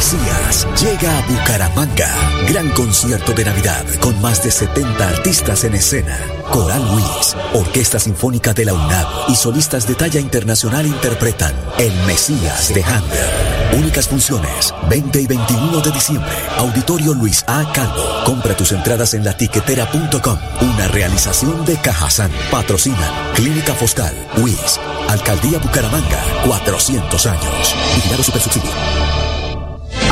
Mesías 0.04 0.68
llega 0.82 1.18
a 1.18 1.22
Bucaramanga. 1.22 2.13
Gran 2.50 2.70
concierto 2.72 3.32
de 3.32 3.46
Navidad 3.46 3.86
con 4.02 4.22
más 4.22 4.44
de 4.44 4.52
70 4.52 5.08
artistas 5.08 5.63
en 5.63 5.76
escena. 5.76 6.20
Coral 6.52 6.86
Luis, 6.92 7.34
Orquesta 7.54 8.00
Sinfónica 8.00 8.54
de 8.54 8.66
la 8.66 8.74
UNAM 8.74 9.08
y 9.30 9.36
solistas 9.38 9.88
de 9.88 9.96
talla 9.96 10.20
internacional 10.20 10.86
interpretan 10.86 11.54
El 11.80 11.94
Mesías 12.06 12.74
de 12.74 12.84
Handel. 12.84 13.80
Únicas 13.80 14.10
funciones, 14.10 14.74
20 14.89 15.22
y 15.22 15.26
21 15.26 15.80
de 15.80 15.92
diciembre. 15.92 16.36
Auditorio 16.58 17.13
Luis 17.13 17.42
A. 17.48 17.72
Calvo. 17.72 18.26
Compra 18.26 18.58
tus 18.58 18.74
entradas 18.74 19.13
en 19.13 19.24
latiquetera.com. 19.24 20.38
Una 20.74 20.89
realización 20.89 21.63
de 21.63 21.78
Cajazán. 21.78 22.32
Patrocinan 22.52 23.34
Clínica 23.36 23.74
Foscal, 23.74 24.13
WIS, 24.36 24.82
Alcaldía 25.08 25.60
Bucaramanga, 25.60 26.22
400 26.46 27.26
años. 27.26 27.76
Vigilado 27.96 28.22
Supersubsidio. 28.22 29.22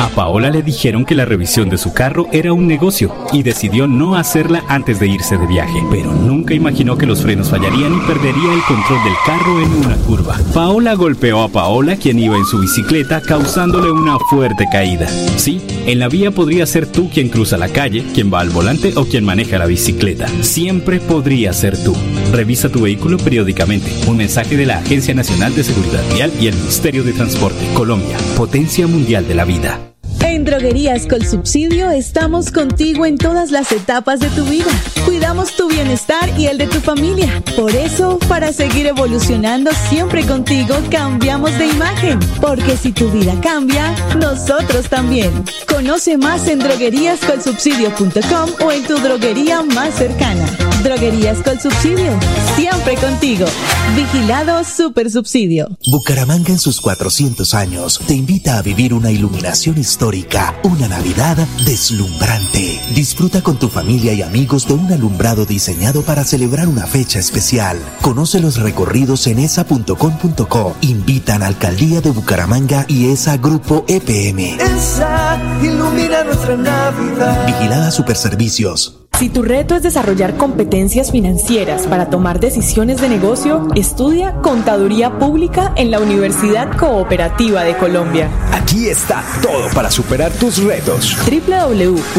A 0.02 0.08
Paola 0.08 0.50
le 0.50 0.64
dijeron 0.64 1.04
que 1.04 1.14
la 1.14 1.24
revisión 1.24 1.68
de 1.68 1.78
su 1.78 1.92
carro 1.92 2.26
era 2.32 2.52
un 2.52 2.66
negocio 2.66 3.14
y 3.32 3.44
decidió 3.44 3.86
no 3.86 4.16
hacerla 4.16 4.64
antes 4.66 4.98
de 4.98 5.06
irse 5.06 5.38
de 5.38 5.46
viaje, 5.46 5.80
pero 5.92 6.12
nunca 6.12 6.54
imaginó 6.54 6.98
que 6.98 7.06
los 7.06 7.22
frenos 7.22 7.50
fallarían 7.50 7.94
y 7.94 8.00
perdería 8.00 8.52
el 8.52 8.62
control 8.66 8.98
del 9.04 9.12
carro 9.24 9.60
en 9.60 9.70
una 9.70 9.94
curva. 9.98 10.40
Paola 10.52 10.94
golpeó 10.94 11.42
a 11.42 11.48
Paola, 11.48 11.94
quien 11.94 12.18
iba 12.18 12.36
en 12.36 12.44
su 12.44 12.58
bicicleta, 12.58 13.20
causándole 13.20 13.92
una 13.92 14.18
fuerte 14.28 14.66
caída. 14.72 15.06
Sí, 15.36 15.60
en 15.86 16.00
la 16.00 16.08
vía 16.08 16.32
podría 16.32 16.66
ser 16.66 16.90
tú 16.90 17.08
quien 17.08 17.28
cruza 17.28 17.56
la 17.56 17.68
calle, 17.68 18.04
quien 18.12 18.28
va 18.34 18.40
al 18.40 18.50
volante 18.50 18.94
o 18.96 19.04
quien 19.04 19.24
maneja 19.24 19.56
la 19.56 19.66
bicicleta. 19.66 20.26
Siempre 20.40 20.98
podría 20.98 21.52
ser 21.52 21.80
tú. 21.80 21.94
Revisa 22.32 22.70
tu 22.70 22.80
vehículo 22.80 23.18
periódicamente. 23.18 23.92
Un 24.08 24.16
mensaje 24.16 24.56
de 24.56 24.66
la 24.66 24.78
Agencia 24.78 25.14
Nacional 25.14 25.54
de 25.54 25.62
Seguridad 25.62 26.02
Vial 26.12 26.32
y 26.40 26.48
el 26.48 26.56
Ministerio 26.56 27.04
de 27.04 27.12
Transporte. 27.12 27.72
Colombia, 27.72 28.16
potencia 28.36 28.88
mundial 28.88 29.28
de 29.28 29.34
la 29.36 29.44
vida. 29.44 29.91
En 30.24 30.44
Droguerías 30.44 31.06
con 31.06 31.24
Subsidio 31.24 31.90
estamos 31.90 32.50
contigo 32.50 33.04
en 33.04 33.18
todas 33.18 33.50
las 33.50 33.72
etapas 33.72 34.20
de 34.20 34.28
tu 34.28 34.44
vida. 34.44 34.70
Cuidamos 35.04 35.56
tu 35.56 35.68
bienestar 35.68 36.30
y 36.38 36.46
el 36.46 36.58
de 36.58 36.66
tu 36.66 36.80
familia. 36.80 37.42
Por 37.56 37.74
eso, 37.74 38.18
para 38.28 38.52
seguir 38.52 38.86
evolucionando 38.86 39.72
siempre 39.88 40.24
contigo, 40.24 40.76
cambiamos 40.90 41.56
de 41.58 41.66
imagen. 41.66 42.18
Porque 42.40 42.76
si 42.76 42.92
tu 42.92 43.10
vida 43.10 43.34
cambia, 43.42 43.94
nosotros 44.18 44.88
también. 44.88 45.32
Conoce 45.68 46.16
más 46.16 46.46
en 46.48 46.60
drogueríascolsubsidio.com 46.60 48.50
o 48.66 48.72
en 48.72 48.84
tu 48.84 48.96
droguería 48.98 49.62
más 49.62 49.94
cercana. 49.94 50.46
Droguerías 50.82 51.38
con 51.42 51.60
Subsidio, 51.60 52.18
siempre 52.56 52.96
contigo. 52.96 53.46
Vigilado 53.94 54.64
Super 54.64 55.10
Subsidio. 55.10 55.68
Bucaramanga 55.86 56.50
en 56.50 56.58
sus 56.58 56.80
400 56.80 57.54
años 57.54 58.00
te 58.06 58.14
invita 58.14 58.58
a 58.58 58.62
vivir 58.62 58.92
una 58.92 59.10
iluminación 59.10 59.78
histórica, 59.78 60.54
una 60.64 60.88
Navidad 60.88 61.36
deslumbrante. 61.64 62.80
Disfruta 62.94 63.42
con 63.42 63.58
tu 63.58 63.68
familia 63.68 64.12
y 64.12 64.22
amigos 64.22 64.66
de 64.66 64.74
un 64.74 64.92
alumbrado 64.92 65.46
diseñado 65.46 66.02
para 66.02 66.24
celebrar 66.24 66.68
una 66.68 66.86
fecha 66.86 67.18
especial. 67.18 67.78
Conoce 68.00 68.40
los 68.40 68.56
recorridos 68.58 69.26
en 69.26 69.38
esa.com.co. 69.38 70.76
Invitan 70.80 71.42
a 71.42 71.46
Alcaldía 71.46 72.00
de 72.00 72.10
Bucaramanga 72.10 72.86
y 72.88 73.10
ESA 73.10 73.36
Grupo 73.36 73.84
EPM. 73.88 74.58
Esa 74.60 75.38
ilumina 75.62 76.24
nuestra 76.24 76.56
Navidad. 76.56 77.46
Vigilada 77.46 77.90
Superservicios. 77.90 79.01
Si 79.22 79.28
tu 79.28 79.42
reto 79.42 79.76
es 79.76 79.84
desarrollar 79.84 80.36
competencias 80.36 81.12
financieras 81.12 81.86
para 81.86 82.10
tomar 82.10 82.40
decisiones 82.40 83.00
de 83.00 83.08
negocio, 83.08 83.68
estudia 83.76 84.32
Contaduría 84.42 85.16
Pública 85.20 85.72
en 85.76 85.92
la 85.92 86.00
Universidad 86.00 86.76
Cooperativa 86.76 87.62
de 87.62 87.76
Colombia. 87.76 88.28
Aquí 88.50 88.88
está 88.88 89.22
todo 89.40 89.68
para 89.76 89.92
superar 89.92 90.32
tus 90.32 90.60
retos. 90.64 91.16
www.ucc.edu.co 91.24 92.16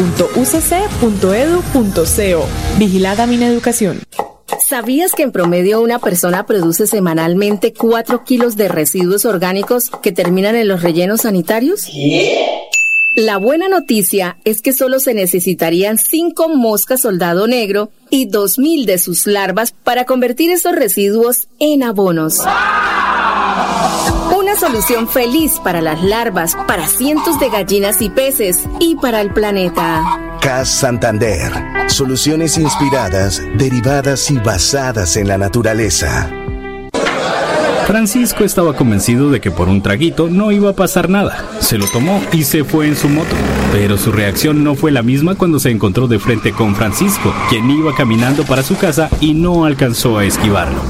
Vigilada 2.78 3.26
Mineducación. 3.26 4.00
¿Sabías 4.66 5.12
que 5.12 5.24
en 5.24 5.32
promedio 5.32 5.82
una 5.82 5.98
persona 5.98 6.46
produce 6.46 6.86
semanalmente 6.86 7.74
4 7.74 8.24
kilos 8.24 8.56
de 8.56 8.68
residuos 8.68 9.26
orgánicos 9.26 9.90
que 10.02 10.10
terminan 10.10 10.56
en 10.56 10.68
los 10.68 10.82
rellenos 10.82 11.20
sanitarios? 11.20 11.86
La 13.14 13.36
buena 13.36 13.68
noticia 13.68 14.38
es 14.44 14.60
que 14.60 14.72
solo 14.72 14.98
se 14.98 15.14
necesitarían 15.14 15.98
5 15.98 16.48
moscas 16.48 17.02
soldado 17.02 17.46
negro 17.46 17.92
y 18.10 18.28
2.000 18.28 18.86
de 18.86 18.98
sus 18.98 19.28
larvas 19.28 19.70
para 19.70 20.04
convertir 20.04 20.50
esos 20.50 20.74
residuos 20.74 21.46
en 21.60 21.84
abonos. 21.84 22.40
Una 24.36 24.56
solución 24.58 25.08
feliz 25.08 25.60
para 25.62 25.80
las 25.80 26.02
larvas, 26.02 26.56
para 26.66 26.88
cientos 26.88 27.38
de 27.38 27.50
gallinas 27.50 28.02
y 28.02 28.10
peces 28.10 28.58
y 28.80 28.96
para 28.96 29.20
el 29.20 29.32
planeta. 29.32 30.38
CAS 30.40 30.68
Santander. 30.68 31.52
Soluciones 31.86 32.58
inspiradas, 32.58 33.40
derivadas 33.56 34.28
y 34.32 34.38
basadas 34.38 35.16
en 35.16 35.28
la 35.28 35.38
naturaleza. 35.38 36.43
Francisco 37.86 38.44
estaba 38.44 38.74
convencido 38.74 39.30
de 39.30 39.40
que 39.40 39.50
por 39.50 39.68
un 39.68 39.82
traguito 39.82 40.28
no 40.28 40.52
iba 40.52 40.70
a 40.70 40.74
pasar 40.74 41.10
nada. 41.10 41.44
Se 41.60 41.76
lo 41.76 41.86
tomó 41.86 42.22
y 42.32 42.44
se 42.44 42.64
fue 42.64 42.86
en 42.86 42.96
su 42.96 43.08
moto. 43.08 43.34
Pero 43.72 43.98
su 43.98 44.10
reacción 44.10 44.64
no 44.64 44.74
fue 44.74 44.90
la 44.90 45.02
misma 45.02 45.34
cuando 45.34 45.58
se 45.58 45.70
encontró 45.70 46.08
de 46.08 46.18
frente 46.18 46.52
con 46.52 46.74
Francisco, 46.74 47.34
quien 47.50 47.70
iba 47.70 47.94
caminando 47.94 48.44
para 48.44 48.62
su 48.62 48.76
casa 48.76 49.10
y 49.20 49.34
no 49.34 49.64
alcanzó 49.64 50.18
a 50.18 50.24
esquivarlo. 50.24 50.80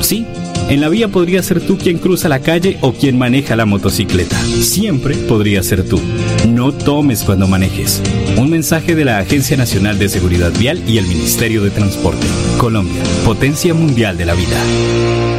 Sí, 0.00 0.26
en 0.68 0.80
la 0.80 0.88
vía 0.88 1.08
podría 1.08 1.42
ser 1.42 1.60
tú 1.60 1.78
quien 1.78 1.98
cruza 1.98 2.28
la 2.28 2.40
calle 2.40 2.78
o 2.82 2.92
quien 2.92 3.18
maneja 3.18 3.56
la 3.56 3.66
motocicleta. 3.66 4.38
Siempre 4.42 5.14
podría 5.16 5.62
ser 5.62 5.88
tú. 5.88 6.00
No 6.48 6.72
tomes 6.72 7.24
cuando 7.24 7.46
manejes. 7.46 8.02
Un 8.36 8.50
mensaje 8.50 8.94
de 8.94 9.04
la 9.04 9.18
Agencia 9.18 9.56
Nacional 9.56 9.98
de 9.98 10.08
Seguridad 10.08 10.52
Vial 10.58 10.82
y 10.88 10.98
el 10.98 11.06
Ministerio 11.06 11.62
de 11.62 11.70
Transporte. 11.70 12.26
Colombia, 12.58 13.02
potencia 13.24 13.72
mundial 13.74 14.16
de 14.18 14.26
la 14.26 14.34
vida. 14.34 15.31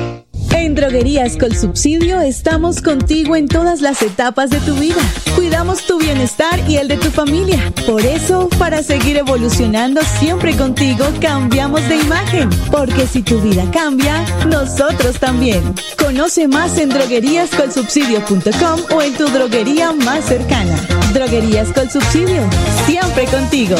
Droguerías 0.84 1.38
con 1.38 1.56
Subsidio 1.56 2.20
estamos 2.20 2.82
contigo 2.82 3.38
en 3.38 3.48
todas 3.48 3.80
las 3.80 4.02
etapas 4.02 4.50
de 4.50 4.60
tu 4.60 4.76
vida. 4.76 5.02
Cuidamos 5.34 5.84
tu 5.84 5.98
bienestar 5.98 6.60
y 6.70 6.76
el 6.76 6.90
de 6.90 6.98
tu 6.98 7.10
familia. 7.10 7.58
Por 7.88 8.02
eso, 8.02 8.50
para 8.60 8.84
seguir 8.84 9.16
evolucionando 9.16 10.02
siempre 10.20 10.58
contigo, 10.58 11.06
cambiamos 11.22 11.88
de 11.88 11.96
imagen. 11.96 12.50
Porque 12.70 13.08
si 13.08 13.24
tu 13.24 13.40
vida 13.40 13.64
cambia, 13.72 14.26
nosotros 14.46 15.22
también. 15.22 15.64
Conoce 15.98 16.50
más 16.50 16.78
en 16.78 16.90
drogueríascolsubsidio.com 16.90 18.82
o 18.94 19.02
en 19.02 19.14
tu 19.14 19.30
droguería 19.30 19.94
más 19.94 20.26
cercana. 20.26 20.76
Droguerías 21.14 21.72
con 21.74 21.90
Subsidio, 21.90 22.50
siempre 22.86 23.26
contigo. 23.28 23.76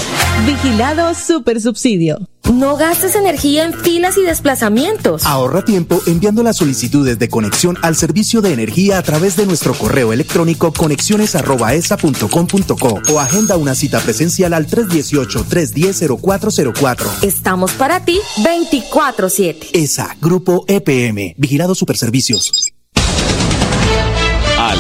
Vigilado 0.46 1.14
Super 1.16 1.60
Subsidio. 1.60 2.20
No 2.54 2.76
gastes 2.76 3.16
energía 3.16 3.64
en 3.64 3.74
filas 3.74 4.18
y 4.18 4.24
desplazamientos. 4.24 5.26
Ahorra 5.26 5.64
tiempo 5.64 6.02
enviando 6.06 6.44
las 6.44 6.58
solicitudes 6.58 7.18
de 7.18 7.30
conexión 7.30 7.78
al 7.82 7.96
servicio 7.96 8.42
de 8.42 8.52
energía 8.54 8.98
a 8.98 9.02
través 9.02 9.38
de 9.38 9.46
nuestro 9.46 9.74
correo 9.74 10.12
electrónico 10.14 10.74
conexiones@esa.com.co 10.74 13.02
o 13.12 13.20
agenda 13.20 13.58
una 13.58 13.76
cita 13.76 14.00
presencial 14.02 14.54
al 14.54 14.68
318-310-0404. 14.68 17.24
Estamos 17.24 17.72
para 17.72 18.04
ti 18.06 18.20
24/7. 18.44 19.70
ESA, 19.74 20.16
Grupo 20.22 20.66
EPM, 20.68 21.34
Vigilado 21.38 21.74
Superservicios. 21.76 22.73